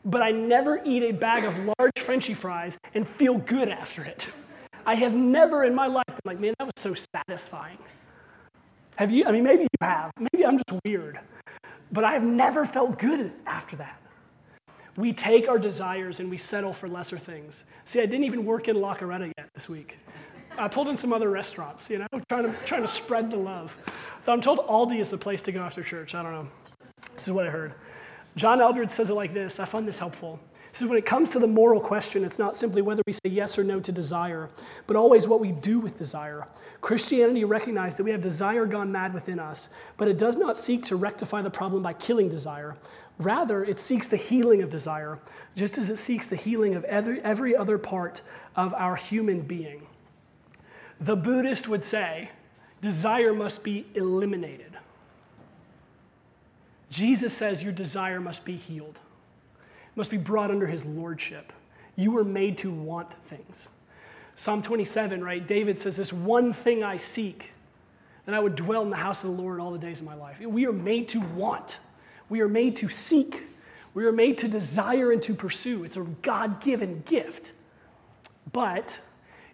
but 0.05 0.21
I 0.21 0.31
never 0.31 0.81
eat 0.83 1.03
a 1.03 1.11
bag 1.11 1.45
of 1.45 1.57
large 1.79 1.99
Frenchy 1.99 2.33
fries 2.33 2.77
and 2.93 3.07
feel 3.07 3.37
good 3.37 3.69
after 3.69 4.03
it. 4.03 4.27
I 4.85 4.95
have 4.95 5.13
never 5.13 5.63
in 5.63 5.73
my 5.73 5.87
life 5.87 6.05
been 6.07 6.19
like, 6.25 6.39
man, 6.39 6.53
that 6.59 6.65
was 6.65 6.73
so 6.77 6.93
satisfying. 7.15 7.77
Have 8.97 9.11
you? 9.11 9.25
I 9.25 9.31
mean, 9.31 9.43
maybe 9.43 9.63
you 9.63 9.67
have. 9.81 10.11
Maybe 10.19 10.45
I'm 10.45 10.57
just 10.57 10.81
weird. 10.85 11.19
But 11.91 12.03
I 12.03 12.13
have 12.13 12.23
never 12.23 12.65
felt 12.65 12.99
good 12.99 13.31
after 13.45 13.75
that. 13.77 13.99
We 14.95 15.13
take 15.13 15.47
our 15.47 15.57
desires 15.57 16.19
and 16.19 16.29
we 16.29 16.37
settle 16.37 16.73
for 16.73 16.87
lesser 16.87 17.17
things. 17.17 17.63
See, 17.85 17.99
I 17.99 18.05
didn't 18.05 18.25
even 18.25 18.45
work 18.45 18.67
in 18.67 18.79
La 18.79 18.93
Carreta 18.93 19.31
yet 19.37 19.49
this 19.55 19.67
week. 19.67 19.97
I 20.57 20.67
pulled 20.67 20.87
in 20.87 20.97
some 20.97 21.11
other 21.11 21.29
restaurants, 21.29 21.89
you 21.89 21.99
know, 21.99 22.07
trying 22.29 22.43
to, 22.43 22.55
trying 22.65 22.83
to 22.83 22.87
spread 22.87 23.31
the 23.31 23.37
love. 23.37 23.75
So 24.25 24.31
I'm 24.31 24.41
told 24.41 24.59
Aldi 24.59 24.99
is 24.99 25.09
the 25.09 25.17
place 25.17 25.41
to 25.43 25.51
go 25.51 25.61
after 25.61 25.81
church. 25.81 26.13
I 26.13 26.21
don't 26.21 26.31
know. 26.31 26.47
This 27.13 27.27
is 27.27 27.33
what 27.33 27.47
I 27.47 27.49
heard. 27.49 27.73
John 28.35 28.59
Eldredge 28.59 28.89
says 28.89 29.09
it 29.09 29.13
like 29.13 29.33
this 29.33 29.59
I 29.59 29.65
find 29.65 29.87
this 29.87 29.99
helpful. 29.99 30.39
He 30.71 30.77
says, 30.77 30.89
when 30.89 30.97
it 30.97 31.05
comes 31.05 31.29
to 31.31 31.39
the 31.39 31.45
moral 31.45 31.79
question, 31.79 32.23
it's 32.23 32.39
not 32.39 32.55
simply 32.55 32.81
whether 32.81 33.03
we 33.05 33.13
say 33.13 33.29
yes 33.29 33.59
or 33.59 33.63
no 33.63 33.79
to 33.79 33.91
desire, 33.91 34.49
but 34.87 34.95
always 34.95 35.27
what 35.27 35.39
we 35.39 35.51
do 35.51 35.79
with 35.79 35.99
desire. 35.99 36.47
Christianity 36.81 37.43
recognizes 37.43 37.97
that 37.97 38.03
we 38.03 38.09
have 38.09 38.21
desire 38.21 38.65
gone 38.65 38.91
mad 38.91 39.13
within 39.13 39.39
us, 39.39 39.69
but 39.97 40.07
it 40.07 40.17
does 40.17 40.35
not 40.35 40.57
seek 40.57 40.83
to 40.85 40.95
rectify 40.95 41.43
the 41.43 41.51
problem 41.51 41.83
by 41.83 41.93
killing 41.93 42.27
desire. 42.27 42.75
Rather, 43.19 43.63
it 43.63 43.79
seeks 43.79 44.07
the 44.07 44.17
healing 44.17 44.63
of 44.63 44.71
desire, 44.71 45.19
just 45.55 45.77
as 45.77 45.91
it 45.91 45.97
seeks 45.97 46.27
the 46.27 46.35
healing 46.35 46.73
of 46.73 46.83
every, 46.85 47.21
every 47.21 47.55
other 47.55 47.77
part 47.77 48.23
of 48.55 48.73
our 48.73 48.95
human 48.95 49.41
being. 49.41 49.85
The 50.99 51.15
Buddhist 51.15 51.67
would 51.67 51.83
say 51.83 52.31
desire 52.81 53.33
must 53.33 53.63
be 53.63 53.85
eliminated. 53.93 54.72
Jesus 56.93 57.33
says 57.33 57.63
your 57.63 57.73
desire 57.73 58.21
must 58.21 58.45
be 58.45 58.55
healed, 58.55 58.99
must 59.95 60.11
be 60.11 60.17
brought 60.17 60.51
under 60.51 60.67
his 60.67 60.85
lordship. 60.85 61.51
You 61.95 62.11
were 62.11 62.23
made 62.23 62.59
to 62.59 62.71
want 62.71 63.11
things. 63.23 63.67
Psalm 64.35 64.61
27, 64.61 65.23
right? 65.23 65.45
David 65.45 65.79
says, 65.79 65.95
This 65.95 66.13
one 66.13 66.53
thing 66.53 66.83
I 66.83 66.97
seek, 66.97 67.49
that 68.25 68.35
I 68.35 68.39
would 68.39 68.55
dwell 68.55 68.83
in 68.83 68.91
the 68.91 68.95
house 68.95 69.23
of 69.23 69.35
the 69.35 69.41
Lord 69.41 69.59
all 69.59 69.71
the 69.71 69.79
days 69.79 70.01
of 70.01 70.05
my 70.05 70.13
life. 70.13 70.39
We 70.39 70.67
are 70.67 70.71
made 70.71 71.09
to 71.09 71.19
want, 71.19 71.79
we 72.29 72.41
are 72.41 72.47
made 72.47 72.75
to 72.77 72.89
seek, 72.89 73.45
we 73.95 74.05
are 74.05 74.11
made 74.11 74.37
to 74.39 74.47
desire 74.47 75.11
and 75.11 75.21
to 75.23 75.33
pursue. 75.33 75.83
It's 75.83 75.97
a 75.97 76.03
God 76.21 76.61
given 76.61 77.01
gift, 77.07 77.53
but 78.51 78.99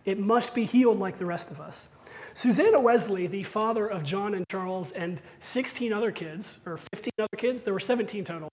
it 0.04 0.19
must 0.19 0.54
be 0.54 0.65
healed 0.65 0.99
like 0.99 1.17
the 1.17 1.25
rest 1.25 1.52
of 1.52 1.62
us. 1.62 1.88
Susanna 2.34 2.80
Wesley, 2.80 3.28
the 3.28 3.44
father 3.44 3.88
of 3.88 4.04
John 4.04 4.34
and 4.34 4.48
Charles 4.50 4.92
and 4.92 5.22
16 5.39 5.92
other 5.92 6.12
kids, 6.12 6.60
or 6.65 6.78
15 6.94 7.12
other 7.20 7.38
kids, 7.38 7.63
there 7.63 7.74
were 7.74 7.80
17 7.80 8.24
total. 8.24 8.50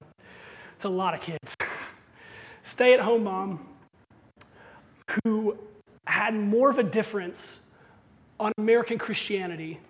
It's 0.74 0.84
a 0.84 0.88
lot 0.88 1.14
of 1.14 1.20
kids. 1.20 1.56
Stay 2.62 2.94
at 2.94 3.00
home 3.00 3.24
mom 3.24 3.66
who 5.24 5.56
had 6.06 6.34
more 6.34 6.70
of 6.70 6.78
a 6.78 6.82
difference 6.82 7.62
on 8.38 8.52
American 8.58 8.98
Christianity 8.98 9.80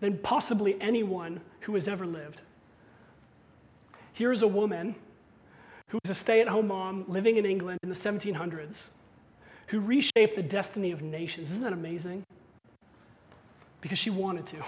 than 0.00 0.18
possibly 0.18 0.80
anyone 0.80 1.40
who 1.60 1.74
has 1.74 1.88
ever 1.88 2.06
lived. 2.06 2.40
Here 4.12 4.32
is 4.32 4.42
a 4.42 4.48
woman 4.48 4.94
who 5.88 5.98
was 6.02 6.10
a 6.10 6.14
stay 6.14 6.40
at 6.40 6.48
home 6.48 6.68
mom 6.68 7.04
living 7.08 7.36
in 7.36 7.46
England 7.46 7.78
in 7.82 7.88
the 7.88 7.94
1700s 7.94 8.88
who 9.68 9.80
reshaped 9.80 10.36
the 10.36 10.42
destiny 10.42 10.90
of 10.90 11.02
nations. 11.02 11.50
Isn't 11.50 11.64
that 11.64 11.72
amazing? 11.72 12.24
Because 13.84 13.98
she 13.98 14.10
wanted 14.10 14.46
to. 14.46 14.56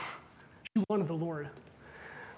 She 0.76 0.84
wanted 0.90 1.06
the 1.06 1.14
Lord. 1.14 1.48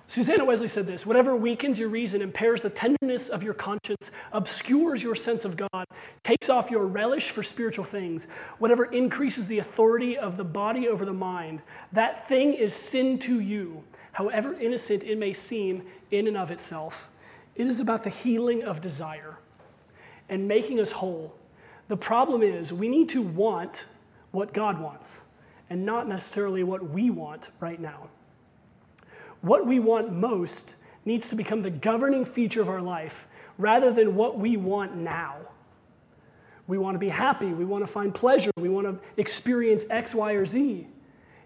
Susanna 0.07 0.45
Wesley 0.45 0.69
said 0.69 0.87
this 0.87 1.05
Whatever 1.05 1.37
weakens 1.37 1.77
your 1.77 1.89
reason, 1.89 2.23
impairs 2.23 2.63
the 2.63 2.71
tenderness 2.71 3.29
of 3.29 3.43
your 3.43 3.53
conscience, 3.53 4.13
obscures 4.31 5.03
your 5.03 5.17
sense 5.17 5.45
of 5.45 5.57
God, 5.57 5.87
takes 6.23 6.49
off 6.49 6.71
your 6.71 6.87
relish 6.87 7.31
for 7.31 7.43
spiritual 7.43 7.85
things, 7.85 8.29
whatever 8.61 8.85
increases 8.85 9.49
the 9.49 9.59
authority 9.59 10.17
of 10.17 10.37
the 10.37 10.45
body 10.45 10.87
over 10.87 11.05
the 11.05 11.13
mind, 11.13 11.63
that 11.91 12.29
thing 12.29 12.55
is 12.55 12.73
sin 12.75 13.19
to 13.19 13.41
you, 13.41 13.83
however 14.13 14.55
innocent 14.55 15.03
it 15.03 15.19
may 15.19 15.33
seem 15.33 15.83
in 16.13 16.29
and 16.29 16.37
of 16.37 16.53
itself. 16.53 17.11
It 17.57 17.67
is 17.67 17.81
about 17.81 18.05
the 18.05 18.11
healing 18.11 18.63
of 18.63 18.81
desire 18.81 19.37
and 20.29 20.47
making 20.47 20.79
us 20.79 20.93
whole. 20.93 21.35
The 21.89 21.97
problem 21.97 22.41
is, 22.41 22.73
we 22.73 22.89
need 22.89 23.09
to 23.09 23.23
want 23.23 23.85
what 24.31 24.55
God 24.55 24.81
wants 24.81 25.23
and 25.71 25.85
not 25.85 26.09
necessarily 26.09 26.63
what 26.63 26.91
we 26.91 27.11
want 27.11 27.51
right 27.61 27.81
now. 27.81 28.09
What 29.41 29.67
we 29.67 29.79
want 29.79 30.13
most 30.13 30.77
needs 31.05 31.29
to 31.29 31.37
become 31.37 31.63
the 31.63 31.71
governing 31.71 32.25
feature 32.25 32.61
of 32.61 32.69
our 32.69 32.83
life 32.83 33.29
rather 33.57 33.93
than 33.93 34.15
what 34.15 34.39
we 34.39 34.57
want 34.57 34.97
now. 34.97 35.37
We 36.67 36.79
want 36.79 36.95
to 36.95 36.99
be 36.99 37.09
happy, 37.09 37.47
we 37.47 37.65
want 37.65 37.87
to 37.87 37.93
find 37.93 38.15
pleasure, 38.15 38.51
we 38.57 38.69
want 38.69 38.87
to 38.87 38.99
experience 39.17 39.87
X, 39.89 40.15
Y, 40.15 40.33
or 40.33 40.45
Z. 40.45 40.87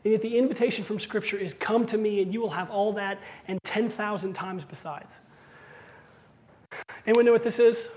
And 0.04 0.12
yet 0.12 0.20
the 0.20 0.36
invitation 0.36 0.84
from 0.84 0.98
Scripture 0.98 1.36
is 1.36 1.54
come 1.54 1.86
to 1.86 1.96
me 1.96 2.20
and 2.22 2.32
you 2.32 2.40
will 2.40 2.50
have 2.50 2.70
all 2.70 2.92
that 2.94 3.20
and 3.46 3.62
10,000 3.62 4.32
times 4.32 4.64
besides. 4.64 5.20
Anyone 7.06 7.24
know 7.24 7.32
what 7.32 7.44
this 7.44 7.58
is? 7.58 7.90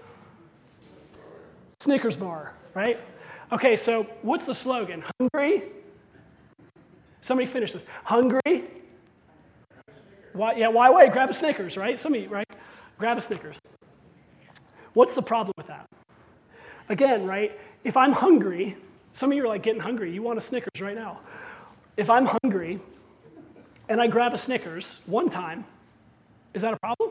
Snickers 1.80 2.16
bar, 2.16 2.54
right? 2.74 3.00
Okay, 3.52 3.76
so 3.76 4.04
what's 4.22 4.46
the 4.46 4.54
slogan? 4.54 5.04
Hungry? 5.20 5.64
Somebody 7.26 7.48
finish 7.48 7.72
this. 7.72 7.88
Hungry? 8.04 8.66
Why, 10.34 10.54
yeah, 10.54 10.68
why 10.68 10.92
wait? 10.92 11.12
Grab 11.12 11.32
a 11.32 11.34
Snickers, 11.34 11.76
right? 11.76 11.98
Somebody, 11.98 12.28
right? 12.28 12.46
Grab 13.00 13.18
a 13.18 13.22
Snickers. 13.22 13.60
What's 14.94 15.16
the 15.16 15.24
problem 15.24 15.52
with 15.58 15.66
that? 15.66 15.88
Again, 16.88 17.26
right? 17.26 17.60
If 17.84 17.98
I'm 17.98 18.12
hungry, 18.12 18.78
some 19.14 19.32
of 19.32 19.36
you 19.36 19.44
are 19.44 19.48
like 19.48 19.64
getting 19.64 19.82
hungry. 19.82 20.14
You 20.14 20.22
want 20.22 20.38
a 20.38 20.42
Snickers 20.42 20.80
right 20.80 20.94
now. 20.94 21.22
If 21.98 22.12
I'm 22.12 22.28
hungry 22.28 22.80
and 23.90 24.00
I 24.00 24.06
grab 24.06 24.36
a 24.36 24.38
Snickers 24.38 25.02
one 25.08 25.32
time, 25.32 25.66
is 26.54 26.62
that 26.62 26.76
a 26.76 26.78
problem? 26.78 27.10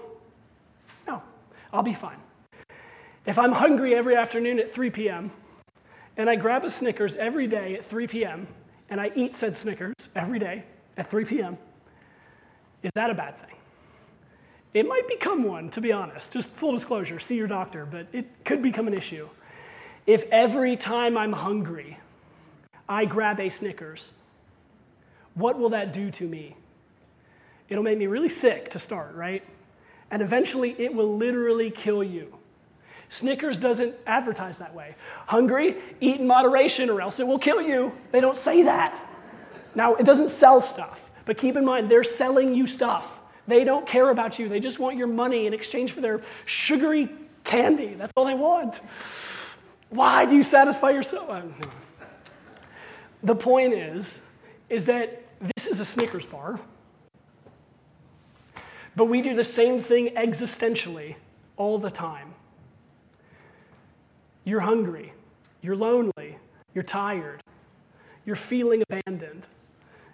No, 1.08 1.24
I'll 1.72 1.82
be 1.82 1.92
fine. 1.92 2.18
If 3.26 3.36
I'm 3.36 3.50
hungry 3.50 3.96
every 3.96 4.14
afternoon 4.14 4.60
at 4.60 4.70
3 4.70 4.90
p.m. 4.90 5.32
and 6.16 6.30
I 6.30 6.36
grab 6.36 6.64
a 6.64 6.70
Snickers 6.70 7.16
every 7.16 7.48
day 7.48 7.74
at 7.74 7.84
3 7.84 8.06
p.m., 8.06 8.46
and 8.90 9.00
I 9.00 9.12
eat 9.14 9.34
said 9.34 9.56
Snickers 9.56 9.94
every 10.14 10.38
day 10.38 10.64
at 10.96 11.06
3 11.06 11.24
p.m., 11.24 11.58
is 12.82 12.90
that 12.94 13.10
a 13.10 13.14
bad 13.14 13.38
thing? 13.38 13.56
It 14.74 14.86
might 14.86 15.08
become 15.08 15.44
one, 15.44 15.70
to 15.70 15.80
be 15.80 15.92
honest. 15.92 16.32
Just 16.32 16.50
full 16.50 16.72
disclosure, 16.72 17.18
see 17.18 17.36
your 17.36 17.46
doctor, 17.46 17.86
but 17.86 18.08
it 18.12 18.44
could 18.44 18.60
become 18.60 18.86
an 18.86 18.94
issue. 18.94 19.28
If 20.06 20.24
every 20.30 20.76
time 20.76 21.16
I'm 21.16 21.32
hungry, 21.32 21.98
I 22.88 23.06
grab 23.06 23.40
a 23.40 23.48
Snickers, 23.48 24.12
what 25.34 25.58
will 25.58 25.70
that 25.70 25.92
do 25.92 26.10
to 26.10 26.28
me? 26.28 26.56
It'll 27.68 27.84
make 27.84 27.98
me 27.98 28.06
really 28.06 28.28
sick 28.28 28.70
to 28.70 28.78
start, 28.78 29.14
right? 29.14 29.42
And 30.10 30.20
eventually 30.20 30.76
it 30.78 30.94
will 30.94 31.16
literally 31.16 31.70
kill 31.70 32.04
you. 32.04 32.36
Snickers 33.14 33.60
doesn't 33.60 33.94
advertise 34.08 34.58
that 34.58 34.74
way. 34.74 34.96
Hungry, 35.28 35.76
eat 36.00 36.18
in 36.18 36.26
moderation 36.26 36.90
or 36.90 37.00
else 37.00 37.20
it 37.20 37.26
will 37.28 37.38
kill 37.38 37.62
you. 37.62 37.96
They 38.10 38.20
don't 38.20 38.36
say 38.36 38.64
that. 38.64 39.00
Now, 39.76 39.94
it 39.94 40.04
doesn't 40.04 40.30
sell 40.30 40.60
stuff, 40.60 41.12
but 41.24 41.38
keep 41.38 41.54
in 41.54 41.64
mind, 41.64 41.88
they're 41.88 42.02
selling 42.02 42.56
you 42.56 42.66
stuff. 42.66 43.08
They 43.46 43.62
don't 43.62 43.86
care 43.86 44.10
about 44.10 44.40
you. 44.40 44.48
They 44.48 44.58
just 44.58 44.80
want 44.80 44.96
your 44.96 45.06
money 45.06 45.46
in 45.46 45.54
exchange 45.54 45.92
for 45.92 46.00
their 46.00 46.22
sugary 46.44 47.08
candy. 47.44 47.94
That's 47.94 48.12
all 48.16 48.24
they 48.24 48.34
want. 48.34 48.80
Why 49.90 50.24
do 50.26 50.34
you 50.34 50.42
satisfy 50.42 50.90
yourself? 50.90 51.44
The 53.22 53.36
point 53.36 53.74
is, 53.74 54.26
is 54.68 54.86
that 54.86 55.22
this 55.54 55.68
is 55.68 55.78
a 55.78 55.84
Snickers 55.84 56.26
bar, 56.26 56.58
but 58.96 59.04
we 59.04 59.22
do 59.22 59.36
the 59.36 59.44
same 59.44 59.80
thing 59.80 60.16
existentially 60.16 61.14
all 61.56 61.78
the 61.78 61.90
time. 61.90 62.33
You're 64.44 64.60
hungry, 64.60 65.12
you're 65.62 65.76
lonely, 65.76 66.38
you're 66.74 66.84
tired, 66.84 67.40
you're 68.26 68.36
feeling 68.36 68.82
abandoned, 68.88 69.46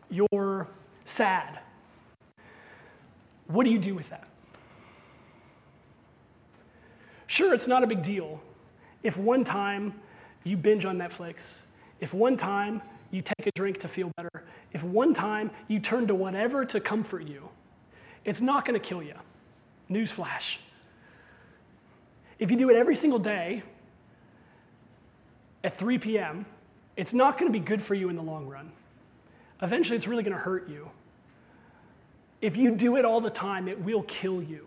you're 0.08 0.68
sad. 1.04 1.58
What 3.48 3.64
do 3.64 3.70
you 3.70 3.78
do 3.78 3.94
with 3.94 4.08
that? 4.10 4.28
Sure, 7.26 7.54
it's 7.54 7.66
not 7.66 7.82
a 7.82 7.86
big 7.86 8.02
deal 8.02 8.40
if 9.02 9.16
one 9.16 9.44
time 9.44 9.94
you 10.44 10.56
binge 10.56 10.84
on 10.84 10.98
Netflix, 10.98 11.60
if 12.00 12.14
one 12.14 12.36
time 12.36 12.82
you 13.10 13.22
take 13.22 13.46
a 13.46 13.50
drink 13.54 13.80
to 13.80 13.88
feel 13.88 14.10
better, 14.16 14.44
if 14.72 14.84
one 14.84 15.14
time 15.14 15.50
you 15.68 15.80
turn 15.80 16.06
to 16.06 16.14
whatever 16.14 16.64
to 16.64 16.80
comfort 16.80 17.26
you, 17.26 17.48
it's 18.24 18.40
not 18.40 18.64
going 18.64 18.78
to 18.78 18.86
kill 18.86 19.02
you. 19.02 19.14
Newsflash. 19.90 20.58
If 22.38 22.50
you 22.50 22.56
do 22.56 22.70
it 22.70 22.76
every 22.76 22.94
single 22.94 23.18
day 23.18 23.62
at 25.62 25.74
3 25.74 25.98
p.m., 25.98 26.46
it's 26.96 27.14
not 27.14 27.38
going 27.38 27.50
to 27.50 27.58
be 27.58 27.64
good 27.64 27.82
for 27.82 27.94
you 27.94 28.08
in 28.08 28.16
the 28.16 28.22
long 28.22 28.46
run. 28.46 28.72
Eventually, 29.62 29.96
it's 29.96 30.06
really 30.06 30.22
going 30.22 30.36
to 30.36 30.42
hurt 30.42 30.68
you. 30.68 30.90
If 32.40 32.56
you 32.56 32.74
do 32.74 32.96
it 32.96 33.04
all 33.04 33.20
the 33.20 33.30
time, 33.30 33.68
it 33.68 33.80
will 33.80 34.02
kill 34.02 34.42
you. 34.42 34.66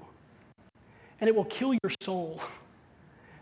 And 1.20 1.28
it 1.28 1.36
will 1.36 1.46
kill 1.46 1.74
your 1.74 1.92
soul. 2.02 2.42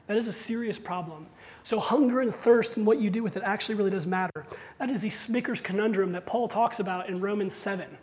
That 0.07 0.17
is 0.17 0.27
a 0.27 0.33
serious 0.33 0.77
problem. 0.77 1.27
So, 1.63 1.79
hunger 1.79 2.19
and 2.19 2.35
thirst 2.35 2.75
and 2.75 2.85
what 2.85 2.99
you 2.99 3.09
do 3.09 3.23
with 3.23 3.37
it 3.37 3.43
actually 3.43 3.75
really 3.75 3.91
does 3.91 4.05
matter. 4.05 4.45
That 4.77 4.89
is 4.89 4.99
the 4.99 5.09
Snickers 5.09 5.61
conundrum 5.61 6.11
that 6.11 6.25
Paul 6.25 6.49
talks 6.49 6.81
about 6.81 7.07
in 7.07 7.21
Romans 7.21 7.53
7. 7.53 7.85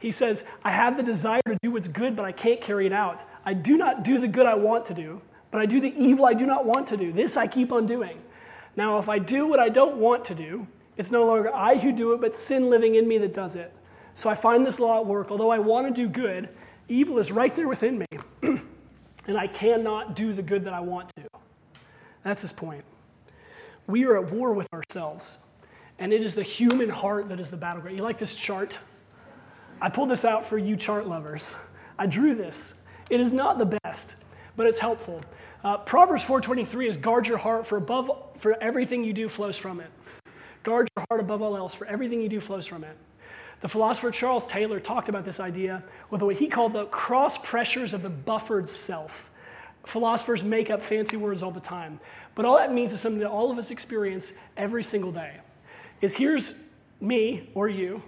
He 0.00 0.10
says, 0.10 0.46
I 0.62 0.70
have 0.70 0.96
the 0.96 1.02
desire 1.02 1.42
to 1.46 1.58
do 1.62 1.70
what's 1.70 1.88
good, 1.88 2.16
but 2.16 2.24
I 2.24 2.32
can't 2.32 2.60
carry 2.60 2.86
it 2.86 2.92
out. 2.92 3.24
I 3.44 3.52
do 3.52 3.76
not 3.76 4.04
do 4.04 4.18
the 4.18 4.28
good 4.28 4.46
I 4.46 4.54
want 4.54 4.86
to 4.86 4.94
do, 4.94 5.20
but 5.50 5.60
I 5.60 5.66
do 5.66 5.80
the 5.80 5.92
evil 5.96 6.24
I 6.26 6.34
do 6.34 6.46
not 6.46 6.64
want 6.66 6.86
to 6.88 6.96
do. 6.96 7.12
This 7.12 7.36
I 7.36 7.46
keep 7.46 7.72
on 7.72 7.86
doing. 7.86 8.20
Now, 8.76 8.98
if 8.98 9.08
I 9.08 9.18
do 9.18 9.46
what 9.46 9.58
I 9.58 9.68
don't 9.70 9.96
want 9.96 10.24
to 10.26 10.34
do, 10.34 10.68
it's 10.96 11.10
no 11.10 11.26
longer 11.26 11.54
I 11.54 11.78
who 11.78 11.92
do 11.92 12.12
it, 12.12 12.20
but 12.20 12.36
sin 12.36 12.70
living 12.70 12.94
in 12.94 13.08
me 13.08 13.18
that 13.18 13.34
does 13.34 13.56
it. 13.56 13.72
So 14.14 14.30
I 14.30 14.34
find 14.34 14.64
this 14.64 14.78
law 14.78 15.00
at 15.00 15.06
work. 15.06 15.30
Although 15.30 15.50
I 15.50 15.58
want 15.58 15.86
to 15.88 15.92
do 15.92 16.08
good, 16.08 16.48
evil 16.88 17.18
is 17.18 17.32
right 17.32 17.54
there 17.54 17.68
within 17.68 17.98
me. 17.98 18.06
and 19.26 19.36
I 19.36 19.46
cannot 19.46 20.14
do 20.14 20.32
the 20.32 20.42
good 20.42 20.64
that 20.64 20.72
I 20.72 20.80
want 20.80 21.10
to. 21.16 21.24
That's 22.22 22.42
his 22.42 22.52
point. 22.52 22.84
We 23.86 24.04
are 24.04 24.16
at 24.16 24.32
war 24.32 24.52
with 24.52 24.68
ourselves, 24.72 25.38
and 25.98 26.12
it 26.12 26.22
is 26.22 26.34
the 26.34 26.42
human 26.42 26.88
heart 26.88 27.28
that 27.28 27.38
is 27.38 27.50
the 27.50 27.56
battleground. 27.56 27.96
You 27.96 28.02
like 28.02 28.18
this 28.18 28.34
chart? 28.34 28.78
I 29.80 29.90
pulled 29.90 30.10
this 30.10 30.24
out 30.24 30.44
for 30.44 30.58
you 30.58 30.76
chart 30.76 31.06
lovers. 31.06 31.54
I 31.98 32.06
drew 32.06 32.34
this. 32.34 32.82
It 33.10 33.20
is 33.20 33.32
not 33.32 33.58
the 33.58 33.78
best, 33.84 34.16
but 34.56 34.66
it's 34.66 34.78
helpful. 34.78 35.22
Uh, 35.66 35.76
Proverbs 35.78 36.22
4:23 36.22 36.86
is 36.86 36.96
guard 36.96 37.26
your 37.26 37.38
heart 37.38 37.66
for 37.66 37.76
above 37.76 38.08
for 38.36 38.56
everything 38.62 39.02
you 39.02 39.12
do 39.12 39.28
flows 39.28 39.58
from 39.58 39.80
it. 39.80 39.90
Guard 40.62 40.88
your 40.96 41.04
heart 41.10 41.20
above 41.20 41.42
all 41.42 41.56
else, 41.56 41.74
for 41.74 41.88
everything 41.88 42.22
you 42.22 42.28
do 42.28 42.38
flows 42.38 42.68
from 42.68 42.84
it. 42.84 42.96
The 43.62 43.68
philosopher 43.68 44.12
Charles 44.12 44.46
Taylor 44.46 44.78
talked 44.78 45.08
about 45.08 45.24
this 45.24 45.40
idea 45.40 45.82
with 46.08 46.22
what 46.22 46.36
he 46.36 46.46
called 46.46 46.72
the 46.72 46.84
cross 46.84 47.36
pressures 47.36 47.92
of 47.92 48.02
the 48.02 48.08
buffered 48.08 48.70
self. 48.70 49.32
Philosophers 49.84 50.44
make 50.44 50.70
up 50.70 50.80
fancy 50.80 51.16
words 51.16 51.42
all 51.42 51.50
the 51.50 51.58
time, 51.58 51.98
but 52.36 52.44
all 52.44 52.58
that 52.58 52.72
means 52.72 52.92
is 52.92 53.00
something 53.00 53.18
that 53.18 53.28
all 53.28 53.50
of 53.50 53.58
us 53.58 53.72
experience 53.72 54.34
every 54.56 54.84
single 54.84 55.10
day. 55.10 55.32
Is 56.00 56.14
here's 56.14 56.54
me 57.00 57.50
or 57.54 57.68
you, 57.68 58.04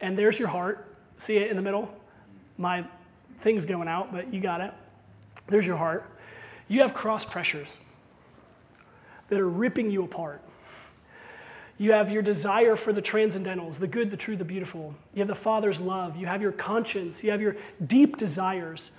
and 0.00 0.18
there's 0.18 0.40
your 0.40 0.48
heart. 0.48 0.92
See 1.18 1.36
it 1.36 1.50
in 1.50 1.56
the 1.56 1.62
middle? 1.62 1.88
My 2.58 2.84
thing's 3.38 3.64
going 3.64 3.86
out, 3.86 4.10
but 4.10 4.34
you 4.34 4.40
got 4.40 4.60
it. 4.60 4.74
There's 5.46 5.68
your 5.68 5.76
heart. 5.76 6.10
You 6.68 6.80
have 6.82 6.94
cross 6.94 7.24
pressures 7.24 7.78
that 9.28 9.40
are 9.40 9.48
ripping 9.48 9.90
you 9.90 10.04
apart. 10.04 10.42
You 11.78 11.92
have 11.92 12.10
your 12.10 12.22
desire 12.22 12.74
for 12.74 12.92
the 12.92 13.02
transcendentals, 13.02 13.78
the 13.78 13.86
good, 13.86 14.10
the 14.10 14.16
true, 14.16 14.36
the 14.36 14.44
beautiful. 14.44 14.94
You 15.12 15.20
have 15.20 15.28
the 15.28 15.34
Father's 15.34 15.78
love. 15.78 16.16
You 16.16 16.26
have 16.26 16.40
your 16.40 16.52
conscience. 16.52 17.22
You 17.22 17.30
have 17.32 17.42
your 17.42 17.56
deep 17.86 18.16
desires 18.16 18.92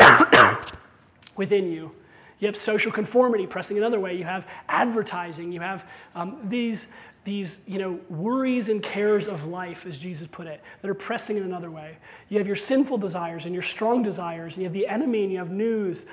within 1.36 1.70
you. 1.70 1.92
You 2.40 2.46
have 2.46 2.56
social 2.56 2.90
conformity, 2.90 3.46
pressing 3.46 3.78
another 3.78 4.00
way. 4.00 4.16
You 4.16 4.24
have 4.24 4.48
advertising. 4.68 5.52
You 5.52 5.60
have 5.60 5.88
um, 6.14 6.38
these, 6.44 6.88
these 7.24 7.62
you 7.66 7.78
know, 7.78 8.00
worries 8.08 8.68
and 8.68 8.82
cares 8.82 9.28
of 9.28 9.44
life, 9.46 9.86
as 9.86 9.96
Jesus 9.96 10.26
put 10.28 10.46
it, 10.46 10.60
that 10.82 10.88
are 10.88 10.94
pressing 10.94 11.36
in 11.36 11.44
another 11.44 11.70
way. 11.70 11.98
You 12.28 12.38
have 12.38 12.46
your 12.48 12.56
sinful 12.56 12.98
desires 12.98 13.44
and 13.44 13.54
your 13.54 13.62
strong 13.62 14.02
desires. 14.02 14.56
And 14.56 14.62
you 14.62 14.68
have 14.68 14.74
the 14.74 14.88
enemy 14.88 15.22
and 15.22 15.32
you 15.32 15.38
have 15.38 15.50
news. 15.50 16.06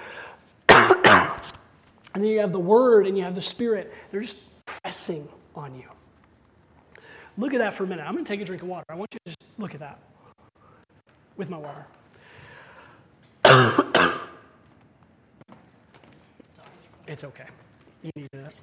and 2.13 2.23
then 2.23 2.25
you 2.25 2.39
have 2.39 2.51
the 2.51 2.59
word 2.59 3.07
and 3.07 3.17
you 3.17 3.23
have 3.23 3.35
the 3.35 3.41
spirit. 3.41 3.93
They're 4.11 4.21
just 4.21 4.43
pressing 4.65 5.27
on 5.55 5.75
you. 5.75 5.85
Look 7.37 7.53
at 7.53 7.59
that 7.59 7.73
for 7.73 7.83
a 7.83 7.87
minute. 7.87 8.05
I'm 8.05 8.13
going 8.13 8.23
to 8.23 8.29
take 8.29 8.41
a 8.41 8.45
drink 8.45 8.61
of 8.61 8.69
water. 8.69 8.85
I 8.89 8.95
want 8.95 9.13
you 9.13 9.19
to 9.25 9.31
just 9.37 9.49
look 9.57 9.73
at 9.73 9.81
that 9.81 9.99
with 11.37 11.49
my 11.49 11.57
water. 11.57 11.85
it's 17.07 17.23
okay. 17.23 17.45
You 18.03 18.11
need 18.15 18.29
that. 18.33 18.53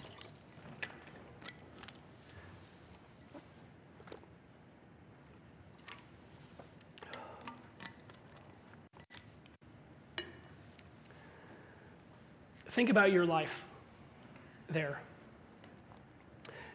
Think 12.72 12.88
about 12.88 13.12
your 13.12 13.26
life 13.26 13.66
there. 14.70 15.02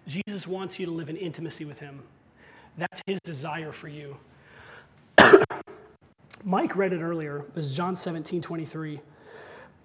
Jesus 0.07 0.45
wants 0.45 0.79
you 0.79 0.85
to 0.85 0.91
live 0.91 1.09
in 1.09 1.17
intimacy 1.17 1.65
with 1.65 1.79
him. 1.79 2.03
That's 2.77 3.01
his 3.07 3.19
desire 3.21 3.71
for 3.71 3.87
you. 3.87 4.17
Mike 6.43 6.75
read 6.75 6.93
it 6.93 7.01
earlier. 7.01 7.39
It 7.39 7.55
was 7.55 7.75
John 7.75 7.95
17, 7.95 8.43
23. 8.43 8.99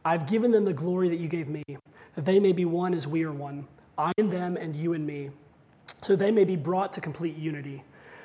I've 0.05 0.27
given 0.29 0.51
them 0.51 0.67
the 0.67 0.75
glory 0.75 1.09
that 1.09 1.17
you 1.17 1.29
gave 1.29 1.49
me, 1.49 1.65
that 2.15 2.27
they 2.27 2.39
may 2.39 2.53
be 2.53 2.67
one 2.67 2.93
as 2.93 3.09
we 3.09 3.25
are 3.25 3.33
one, 3.33 3.67
I 3.97 4.13
and 4.19 4.31
them 4.31 4.59
and 4.59 4.77
you 4.77 4.93
and 4.93 5.07
me, 5.07 5.31
so 6.03 6.15
they 6.15 6.31
may 6.31 6.45
be 6.45 6.57
brought 6.57 6.93
to 6.93 7.01
complete 7.01 7.39
unity. 7.39 7.85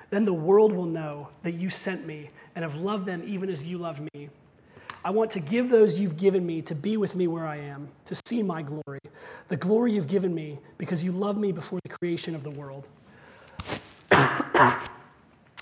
Then 0.09 0.25
the 0.25 0.33
world 0.33 0.73
will 0.73 0.85
know 0.85 1.29
that 1.43 1.53
you 1.53 1.69
sent 1.69 2.05
me 2.05 2.31
and 2.53 2.63
have 2.63 2.75
loved 2.75 3.05
them 3.05 3.23
even 3.25 3.49
as 3.49 3.63
you 3.63 3.77
loved 3.77 4.01
me. 4.13 4.27
I 5.03 5.11
want 5.11 5.31
to 5.31 5.39
give 5.39 5.69
those 5.69 5.99
you've 5.99 6.17
given 6.17 6.45
me 6.45 6.61
to 6.63 6.75
be 6.75 6.97
with 6.97 7.15
me 7.15 7.27
where 7.27 7.45
I 7.45 7.57
am, 7.57 7.87
to 8.05 8.15
see 8.25 8.43
my 8.43 8.61
glory, 8.61 8.99
the 9.47 9.57
glory 9.57 9.93
you've 9.93 10.07
given 10.07 10.33
me 10.33 10.59
because 10.77 11.03
you 11.03 11.11
loved 11.11 11.39
me 11.39 11.51
before 11.51 11.79
the 11.83 11.89
creation 11.89 12.35
of 12.35 12.43
the 12.43 12.51
world. 12.51 12.87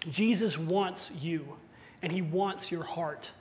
Jesus 0.09 0.57
wants 0.57 1.11
you, 1.19 1.57
and 2.01 2.11
he 2.11 2.21
wants 2.21 2.71
your 2.71 2.83
heart. 2.83 3.31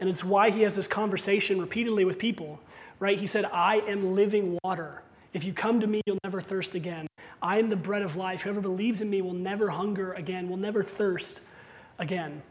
And 0.00 0.08
it's 0.08 0.24
why 0.24 0.50
he 0.50 0.62
has 0.62 0.76
this 0.76 0.86
conversation 0.86 1.60
repeatedly 1.60 2.04
with 2.04 2.18
people, 2.18 2.60
right? 2.98 3.18
He 3.18 3.26
said, 3.26 3.44
I 3.46 3.76
am 3.88 4.14
living 4.14 4.58
water. 4.62 5.02
If 5.32 5.44
you 5.44 5.52
come 5.52 5.80
to 5.80 5.86
me, 5.86 6.00
you'll 6.06 6.18
never 6.24 6.40
thirst 6.40 6.74
again. 6.74 7.06
I 7.42 7.58
am 7.58 7.68
the 7.68 7.76
bread 7.76 8.02
of 8.02 8.16
life. 8.16 8.42
Whoever 8.42 8.60
believes 8.60 9.00
in 9.00 9.10
me 9.10 9.20
will 9.20 9.34
never 9.34 9.70
hunger 9.70 10.12
again, 10.12 10.48
will 10.48 10.56
never 10.56 10.82
thirst 10.82 11.42
again. 11.98 12.42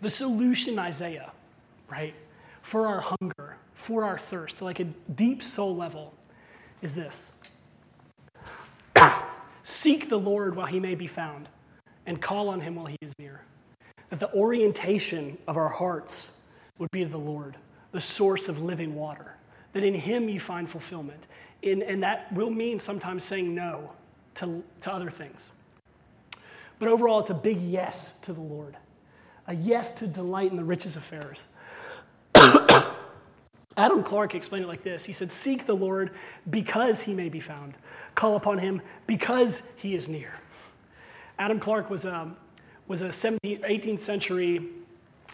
The 0.00 0.10
solution, 0.10 0.78
Isaiah, 0.78 1.32
right, 1.90 2.14
for 2.62 2.86
our 2.86 3.00
hunger, 3.00 3.56
for 3.74 4.04
our 4.04 4.18
thirst, 4.18 4.62
like 4.62 4.80
a 4.80 4.84
deep 4.84 5.42
soul 5.42 5.74
level, 5.74 6.14
is 6.82 6.94
this 6.94 7.32
Seek 9.64 10.08
the 10.08 10.18
Lord 10.18 10.56
while 10.56 10.66
he 10.66 10.80
may 10.80 10.94
be 10.94 11.06
found, 11.06 11.48
and 12.06 12.20
call 12.20 12.48
on 12.48 12.60
him 12.60 12.74
while 12.74 12.86
he 12.86 12.96
is 13.02 13.12
near. 13.18 13.42
That 14.10 14.20
the 14.20 14.32
orientation 14.32 15.36
of 15.46 15.56
our 15.56 15.68
hearts 15.68 16.32
would 16.78 16.90
be 16.90 17.04
to 17.04 17.10
the 17.10 17.18
Lord, 17.18 17.56
the 17.92 18.00
source 18.00 18.48
of 18.48 18.62
living 18.62 18.94
water. 18.94 19.34
That 19.72 19.84
in 19.84 19.94
him 19.94 20.28
you 20.28 20.40
find 20.40 20.68
fulfillment. 20.68 21.24
In, 21.60 21.82
and 21.82 22.02
that 22.02 22.32
will 22.32 22.50
mean 22.50 22.80
sometimes 22.80 23.24
saying 23.24 23.54
no 23.54 23.92
to, 24.36 24.62
to 24.82 24.92
other 24.92 25.10
things. 25.10 25.50
But 26.78 26.88
overall, 26.88 27.20
it's 27.20 27.30
a 27.30 27.34
big 27.34 27.58
yes 27.58 28.12
to 28.22 28.32
the 28.32 28.40
Lord, 28.40 28.76
a 29.46 29.54
yes 29.54 29.92
to 29.92 30.06
delight 30.06 30.50
in 30.50 30.56
the 30.56 30.64
riches 30.64 30.96
of 30.96 31.02
affairs. 31.02 31.48
Adam 33.76 34.02
Clarke 34.02 34.34
explained 34.34 34.64
it 34.64 34.68
like 34.68 34.82
this 34.82 35.04
He 35.04 35.12
said, 35.12 35.30
Seek 35.30 35.66
the 35.66 35.74
Lord 35.74 36.10
because 36.48 37.02
he 37.02 37.14
may 37.14 37.28
be 37.28 37.40
found, 37.40 37.74
call 38.14 38.36
upon 38.36 38.58
him 38.58 38.82
because 39.06 39.62
he 39.76 39.94
is 39.94 40.08
near. 40.08 40.34
Adam 41.38 41.60
Clarke 41.60 41.88
was 41.88 42.04
a, 42.04 42.30
was 42.88 43.02
a 43.02 43.08
17th, 43.08 43.60
18th 43.60 44.00
century 44.00 44.66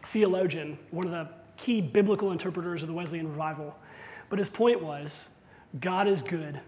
theologian, 0.02 0.78
one 0.90 1.06
of 1.06 1.12
the 1.12 1.28
key 1.56 1.80
biblical 1.80 2.32
interpreters 2.32 2.82
of 2.82 2.88
the 2.88 2.94
Wesleyan 2.94 3.28
revival. 3.28 3.74
But 4.28 4.38
his 4.38 4.48
point 4.48 4.82
was 4.82 5.30
God 5.80 6.06
is 6.06 6.22
good 6.22 6.60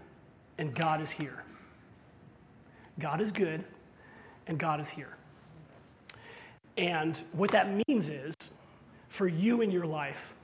and 0.57 0.73
God 0.73 1.01
is 1.01 1.11
here. 1.11 1.43
God 2.99 3.21
is 3.21 3.31
good 3.31 3.63
and 4.47 4.57
God 4.57 4.79
is 4.79 4.89
here. 4.89 5.15
And 6.77 7.19
what 7.31 7.51
that 7.51 7.69
means 7.87 8.07
is 8.07 8.35
for 9.17 9.27
you 9.27 9.61
in 9.61 9.71
your 9.71 9.87
life, 9.87 10.35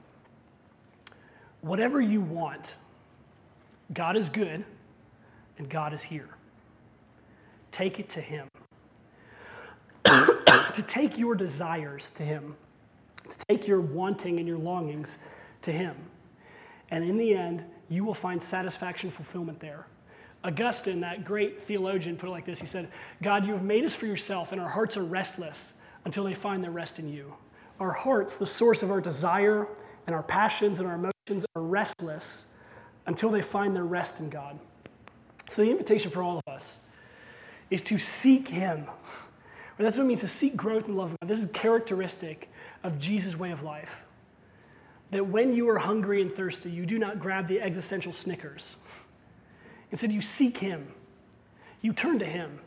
whatever 1.60 2.00
you 2.00 2.20
want, 2.20 2.74
God 3.92 4.16
is 4.16 4.28
good 4.28 4.64
and 5.58 5.70
God 5.70 5.92
is 5.92 6.02
here. 6.02 6.28
Take 7.70 8.00
it 8.00 8.08
to 8.10 8.20
Him. 8.20 8.48
to 10.04 10.84
take 10.88 11.16
your 11.16 11.36
desires 11.36 12.10
to 12.10 12.24
Him, 12.24 12.56
to 13.30 13.38
take 13.48 13.68
your 13.68 13.80
wanting 13.80 14.40
and 14.40 14.48
your 14.48 14.58
longings 14.58 15.18
to 15.62 15.70
Him. 15.70 15.94
And 16.90 17.04
in 17.04 17.16
the 17.16 17.32
end, 17.32 17.64
you 17.88 18.04
will 18.04 18.12
find 18.12 18.42
satisfaction, 18.42 19.08
fulfillment 19.08 19.60
there. 19.60 19.86
Augustine, 20.42 21.00
that 21.00 21.24
great 21.24 21.62
theologian, 21.62 22.16
put 22.16 22.26
it 22.26 22.32
like 22.32 22.44
this 22.44 22.60
He 22.60 22.66
said, 22.66 22.88
God, 23.22 23.46
you 23.46 23.52
have 23.52 23.62
made 23.62 23.84
us 23.84 23.94
for 23.94 24.06
yourself, 24.06 24.50
and 24.50 24.60
our 24.60 24.70
hearts 24.70 24.96
are 24.96 25.04
restless 25.04 25.74
until 26.04 26.24
they 26.24 26.34
find 26.34 26.64
their 26.64 26.72
rest 26.72 26.98
in 26.98 27.08
you. 27.08 27.34
Our 27.80 27.92
hearts, 27.92 28.38
the 28.38 28.46
source 28.46 28.82
of 28.82 28.90
our 28.90 29.00
desire 29.00 29.68
and 30.06 30.14
our 30.14 30.22
passions 30.22 30.78
and 30.78 30.88
our 30.88 30.94
emotions, 30.94 31.44
are 31.56 31.62
restless 31.62 32.46
until 33.06 33.30
they 33.30 33.42
find 33.42 33.74
their 33.74 33.84
rest 33.84 34.20
in 34.20 34.30
God. 34.30 34.58
So 35.50 35.62
the 35.62 35.70
invitation 35.70 36.10
for 36.10 36.22
all 36.22 36.38
of 36.38 36.52
us 36.52 36.78
is 37.70 37.82
to 37.82 37.98
seek 37.98 38.48
Him. 38.48 38.86
That's 39.78 39.96
what 39.96 40.04
it 40.04 40.06
means 40.06 40.20
to 40.20 40.28
seek 40.28 40.56
growth 40.56 40.86
and 40.86 40.96
love 40.96 41.12
of 41.12 41.20
God. 41.20 41.28
This 41.28 41.40
is 41.40 41.50
characteristic 41.50 42.50
of 42.82 42.98
Jesus' 42.98 43.36
way 43.36 43.50
of 43.50 43.62
life. 43.62 44.04
That 45.10 45.26
when 45.26 45.54
you 45.54 45.68
are 45.68 45.78
hungry 45.78 46.22
and 46.22 46.32
thirsty, 46.32 46.70
you 46.70 46.86
do 46.86 46.98
not 46.98 47.18
grab 47.18 47.48
the 47.48 47.60
existential 47.60 48.12
Snickers. 48.12 48.76
Instead, 49.90 50.12
you 50.12 50.20
seek 50.20 50.58
Him. 50.58 50.88
You 51.82 51.92
turn 51.92 52.18
to 52.20 52.24
Him. 52.24 52.60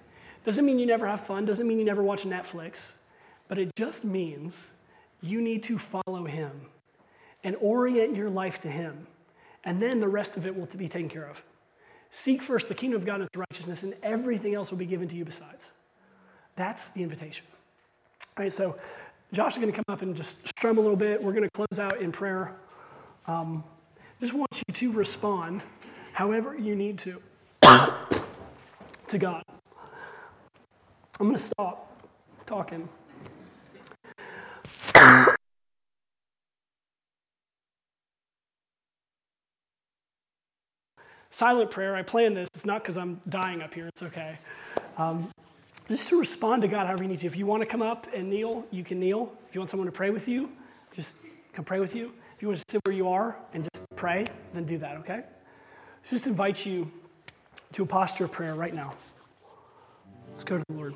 Doesn't 0.45 0.65
mean 0.65 0.79
you 0.79 0.85
never 0.85 1.07
have 1.07 1.21
fun, 1.21 1.45
doesn't 1.45 1.67
mean 1.67 1.79
you 1.79 1.85
never 1.85 2.03
watch 2.03 2.23
Netflix, 2.23 2.95
but 3.47 3.57
it 3.57 3.75
just 3.75 4.05
means 4.05 4.73
you 5.21 5.41
need 5.41 5.63
to 5.63 5.77
follow 5.77 6.25
Him 6.25 6.51
and 7.43 7.55
orient 7.59 8.15
your 8.15 8.29
life 8.29 8.59
to 8.59 8.69
Him. 8.69 9.07
And 9.63 9.81
then 9.81 9.99
the 9.99 10.07
rest 10.07 10.37
of 10.37 10.45
it 10.45 10.55
will 10.55 10.65
be 10.65 10.87
taken 10.87 11.09
care 11.09 11.27
of. 11.27 11.43
Seek 12.09 12.41
first 12.41 12.69
the 12.69 12.75
kingdom 12.75 12.99
of 12.99 13.05
God 13.05 13.15
and 13.15 13.23
its 13.23 13.37
righteousness, 13.37 13.83
and 13.83 13.93
everything 14.01 14.55
else 14.55 14.71
will 14.71 14.77
be 14.77 14.85
given 14.85 15.07
to 15.09 15.15
you 15.15 15.25
besides. 15.25 15.71
That's 16.55 16.89
the 16.89 17.03
invitation. 17.03 17.45
All 18.37 18.43
right, 18.43 18.51
so 18.51 18.77
Josh 19.33 19.53
is 19.53 19.57
going 19.59 19.71
to 19.71 19.75
come 19.75 19.85
up 19.93 20.01
and 20.01 20.15
just 20.15 20.47
strum 20.47 20.77
a 20.77 20.81
little 20.81 20.95
bit. 20.95 21.21
We're 21.21 21.33
going 21.33 21.43
to 21.43 21.49
close 21.49 21.79
out 21.79 22.01
in 22.01 22.11
prayer. 22.11 22.55
Um, 23.27 23.63
just 24.21 24.33
want 24.33 24.63
you 24.67 24.73
to 24.73 24.91
respond 24.93 25.63
however 26.13 26.57
you 26.57 26.75
need 26.75 26.97
to 26.99 27.21
to 29.07 29.17
God. 29.17 29.43
I'm 31.19 31.27
going 31.27 31.33
to 31.35 31.43
stop 31.43 31.91
talking. 32.45 32.87
Silent 41.37 41.69
prayer, 41.69 41.95
I 41.95 42.01
plan 42.01 42.33
this. 42.33 42.49
It's 42.55 42.65
not 42.65 42.81
because 42.81 42.97
I'm 42.97 43.21
dying 43.29 43.61
up 43.61 43.71
here, 43.71 43.85
it's 43.85 44.01
okay. 44.01 44.39
Um, 44.97 45.29
just 45.87 46.09
to 46.09 46.19
respond 46.19 46.63
to 46.63 46.67
God 46.67 46.87
however 46.87 47.03
you 47.03 47.09
need 47.09 47.19
to. 47.19 47.27
If 47.27 47.37
you 47.37 47.45
want 47.45 47.61
to 47.61 47.67
come 47.67 47.83
up 47.83 48.07
and 48.11 48.27
kneel, 48.27 48.65
you 48.71 48.83
can 48.83 48.99
kneel. 48.99 49.31
If 49.47 49.53
you 49.53 49.61
want 49.61 49.69
someone 49.69 49.85
to 49.85 49.91
pray 49.91 50.09
with 50.09 50.27
you, 50.27 50.49
just 50.93 51.19
come 51.53 51.63
pray 51.63 51.79
with 51.79 51.93
you. 51.93 52.11
If 52.35 52.41
you 52.41 52.47
want 52.47 52.57
to 52.61 52.63
sit 52.67 52.81
where 52.87 52.95
you 52.95 53.07
are 53.09 53.37
and 53.53 53.67
just 53.71 53.85
pray, 53.95 54.25
then 54.55 54.65
do 54.65 54.79
that, 54.79 54.97
okay? 54.97 55.25
Let's 55.97 56.09
just 56.09 56.25
invite 56.25 56.65
you 56.65 56.91
to 57.73 57.83
a 57.83 57.85
posture 57.85 58.25
of 58.25 58.31
prayer 58.31 58.55
right 58.55 58.73
now. 58.73 58.95
Let's 60.31 60.43
go 60.43 60.57
to 60.57 60.63
the 60.67 60.73
Lord. 60.73 60.95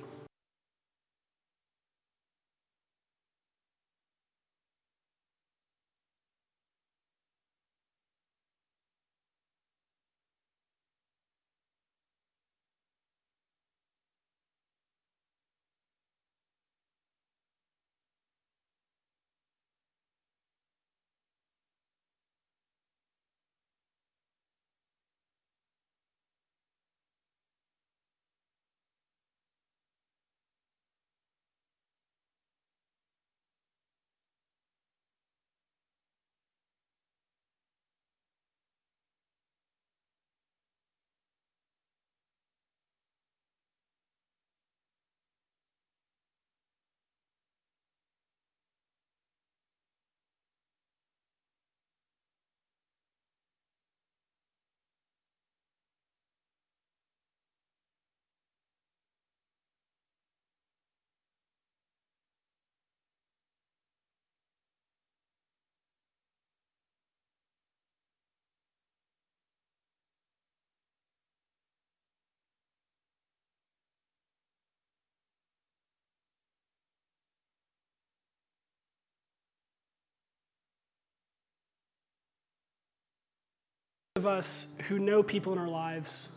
Of 84.21 84.27
us 84.27 84.67
who 84.87 84.99
know 84.99 85.23
people 85.23 85.51
in 85.51 85.57
our 85.57 85.67
lives 85.67 86.29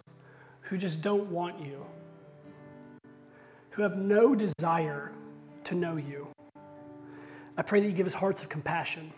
who 0.62 0.78
just 0.78 1.02
don't 1.02 1.26
want 1.26 1.60
you, 1.60 1.84
who 3.72 3.82
have 3.82 3.98
no 3.98 4.34
desire 4.34 5.12
to 5.64 5.74
know 5.74 5.96
you. 5.96 6.26
I 7.58 7.62
pray 7.62 7.80
that 7.80 7.86
you 7.86 7.92
give 7.92 8.06
us 8.06 8.14
hearts 8.14 8.42
of 8.42 8.48
compassion, 8.48 9.12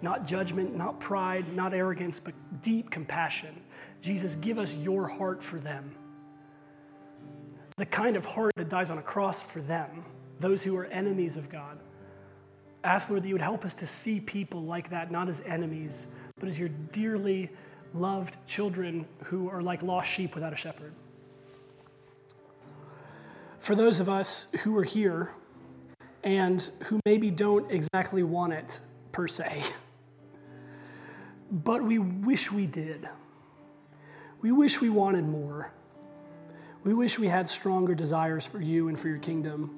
not 0.00 0.26
judgment, 0.26 0.74
not 0.74 0.98
pride, 0.98 1.54
not 1.54 1.74
arrogance, 1.74 2.18
but 2.18 2.32
deep 2.62 2.90
compassion. 2.90 3.54
Jesus, 4.00 4.34
give 4.36 4.58
us 4.58 4.74
your 4.74 5.06
heart 5.06 5.42
for 5.42 5.58
them. 5.58 5.94
The 7.76 7.84
kind 7.84 8.16
of 8.16 8.24
heart 8.24 8.52
that 8.56 8.70
dies 8.70 8.90
on 8.90 8.96
a 8.96 9.02
cross 9.02 9.42
for 9.42 9.60
them, 9.60 10.06
those 10.40 10.64
who 10.64 10.74
are 10.74 10.86
enemies 10.86 11.36
of 11.36 11.50
God. 11.50 11.80
Ask, 12.82 13.10
Lord, 13.10 13.24
that 13.24 13.28
you 13.28 13.34
would 13.34 13.42
help 13.42 13.66
us 13.66 13.74
to 13.74 13.86
see 13.86 14.20
people 14.20 14.64
like 14.64 14.88
that, 14.88 15.10
not 15.10 15.28
as 15.28 15.42
enemies, 15.42 16.06
but 16.38 16.48
as 16.48 16.58
your 16.58 16.68
dearly 16.68 17.50
loved 17.94 18.36
children 18.46 19.06
who 19.24 19.48
are 19.48 19.62
like 19.62 19.82
lost 19.82 20.10
sheep 20.10 20.34
without 20.34 20.52
a 20.52 20.56
shepherd. 20.56 20.92
For 23.58 23.74
those 23.74 24.00
of 24.00 24.08
us 24.08 24.52
who 24.62 24.76
are 24.76 24.84
here 24.84 25.32
and 26.22 26.70
who 26.84 27.00
maybe 27.06 27.30
don't 27.30 27.70
exactly 27.70 28.22
want 28.22 28.52
it 28.52 28.80
per 29.12 29.26
se, 29.26 29.62
but 31.50 31.82
we 31.82 31.98
wish 31.98 32.52
we 32.52 32.66
did. 32.66 33.08
We 34.42 34.52
wish 34.52 34.80
we 34.80 34.90
wanted 34.90 35.24
more. 35.24 35.72
We 36.84 36.92
wish 36.92 37.18
we 37.18 37.28
had 37.28 37.48
stronger 37.48 37.94
desires 37.94 38.46
for 38.46 38.60
you 38.60 38.88
and 38.88 39.00
for 39.00 39.08
your 39.08 39.18
kingdom. 39.18 39.74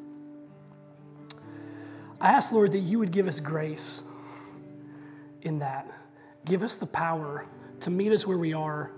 I 2.20 2.32
ask, 2.32 2.52
Lord, 2.52 2.72
that 2.72 2.80
you 2.80 2.98
would 2.98 3.12
give 3.12 3.28
us 3.28 3.38
grace 3.38 4.02
in 5.42 5.61
that. 5.61 5.88
Give 6.49 6.62
us 6.62 6.76
the 6.76 6.86
power 6.86 7.46
to 7.80 7.90
meet 7.90 8.11
us 8.11 8.26
where 8.26 8.38
we 8.38 8.55
are, 8.55 8.90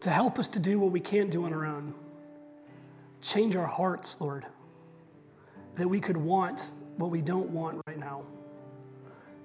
to 0.00 0.10
help 0.10 0.38
us 0.38 0.48
to 0.50 0.58
do 0.58 0.80
what 0.80 0.90
we 0.90 1.00
can't 1.00 1.30
do 1.30 1.44
on 1.44 1.52
our 1.52 1.66
own. 1.66 1.94
Change 3.20 3.54
our 3.54 3.66
hearts, 3.66 4.20
Lord, 4.20 4.46
that 5.76 5.86
we 5.86 6.00
could 6.00 6.16
want 6.16 6.70
what 6.96 7.10
we 7.10 7.20
don't 7.20 7.50
want 7.50 7.80
right 7.86 7.98
now, 7.98 8.24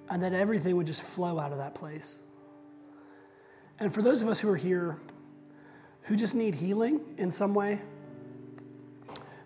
and 0.08 0.22
that 0.22 0.32
everything 0.32 0.76
would 0.76 0.86
just 0.86 1.02
flow 1.02 1.38
out 1.38 1.52
of 1.52 1.58
that 1.58 1.74
place. 1.74 2.18
And 3.78 3.92
for 3.92 4.02
those 4.02 4.22
of 4.22 4.28
us 4.28 4.40
who 4.40 4.50
are 4.50 4.56
here 4.56 4.96
who 6.02 6.16
just 6.16 6.34
need 6.34 6.54
healing 6.54 7.02
in 7.18 7.30
some 7.30 7.52
way, 7.54 7.78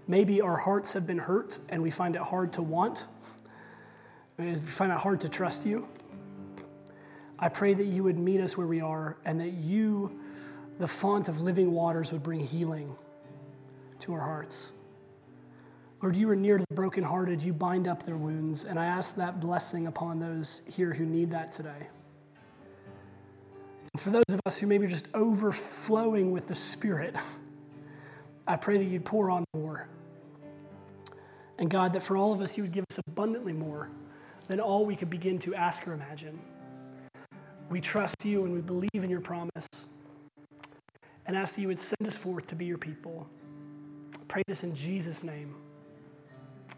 maybe 0.06 0.40
our 0.40 0.56
hearts 0.56 0.92
have 0.92 1.06
been 1.06 1.18
hurt 1.18 1.58
and 1.68 1.82
we 1.82 1.90
find 1.90 2.14
it 2.14 2.22
hard 2.22 2.52
to 2.52 2.62
want, 2.62 3.06
we 4.38 4.54
find 4.54 4.92
it 4.92 4.98
hard 4.98 5.20
to 5.20 5.28
trust 5.28 5.66
you. 5.66 5.88
I 7.42 7.48
pray 7.48 7.74
that 7.74 7.86
you 7.86 8.04
would 8.04 8.20
meet 8.20 8.40
us 8.40 8.56
where 8.56 8.68
we 8.68 8.80
are 8.80 9.16
and 9.24 9.40
that 9.40 9.50
you, 9.54 10.20
the 10.78 10.86
font 10.86 11.28
of 11.28 11.40
living 11.40 11.72
waters, 11.72 12.12
would 12.12 12.22
bring 12.22 12.38
healing 12.38 12.94
to 13.98 14.14
our 14.14 14.20
hearts. 14.20 14.72
Lord, 16.00 16.14
you 16.14 16.30
are 16.30 16.36
near 16.36 16.56
to 16.56 16.64
the 16.68 16.74
brokenhearted. 16.76 17.42
You 17.42 17.52
bind 17.52 17.88
up 17.88 18.04
their 18.04 18.16
wounds. 18.16 18.62
And 18.62 18.78
I 18.78 18.84
ask 18.84 19.16
that 19.16 19.40
blessing 19.40 19.88
upon 19.88 20.20
those 20.20 20.62
here 20.68 20.92
who 20.92 21.04
need 21.04 21.32
that 21.32 21.50
today. 21.50 21.88
And 23.92 24.00
for 24.00 24.10
those 24.10 24.24
of 24.30 24.40
us 24.46 24.60
who 24.60 24.68
maybe 24.68 24.84
are 24.84 24.88
just 24.88 25.12
overflowing 25.12 26.30
with 26.30 26.46
the 26.46 26.54
Spirit, 26.54 27.16
I 28.46 28.54
pray 28.54 28.78
that 28.78 28.84
you'd 28.84 29.04
pour 29.04 29.30
on 29.30 29.44
more. 29.52 29.88
And 31.58 31.68
God, 31.68 31.92
that 31.94 32.04
for 32.04 32.16
all 32.16 32.32
of 32.32 32.40
us, 32.40 32.56
you 32.56 32.62
would 32.62 32.72
give 32.72 32.84
us 32.88 33.00
abundantly 33.04 33.52
more 33.52 33.90
than 34.46 34.60
all 34.60 34.86
we 34.86 34.94
could 34.94 35.10
begin 35.10 35.40
to 35.40 35.56
ask 35.56 35.88
or 35.88 35.92
imagine. 35.92 36.38
We 37.72 37.80
trust 37.80 38.26
you 38.26 38.44
and 38.44 38.52
we 38.52 38.60
believe 38.60 38.90
in 39.02 39.08
your 39.08 39.22
promise 39.22 39.66
and 41.24 41.34
ask 41.34 41.54
that 41.54 41.62
you 41.62 41.68
would 41.68 41.78
send 41.78 42.06
us 42.06 42.18
forth 42.18 42.46
to 42.48 42.54
be 42.54 42.66
your 42.66 42.76
people. 42.76 43.26
Pray 44.28 44.42
this 44.46 44.62
in 44.62 44.74
Jesus' 44.74 45.24
name. 45.24 45.54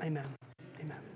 Amen. 0.01 0.25
Amen. 0.81 1.14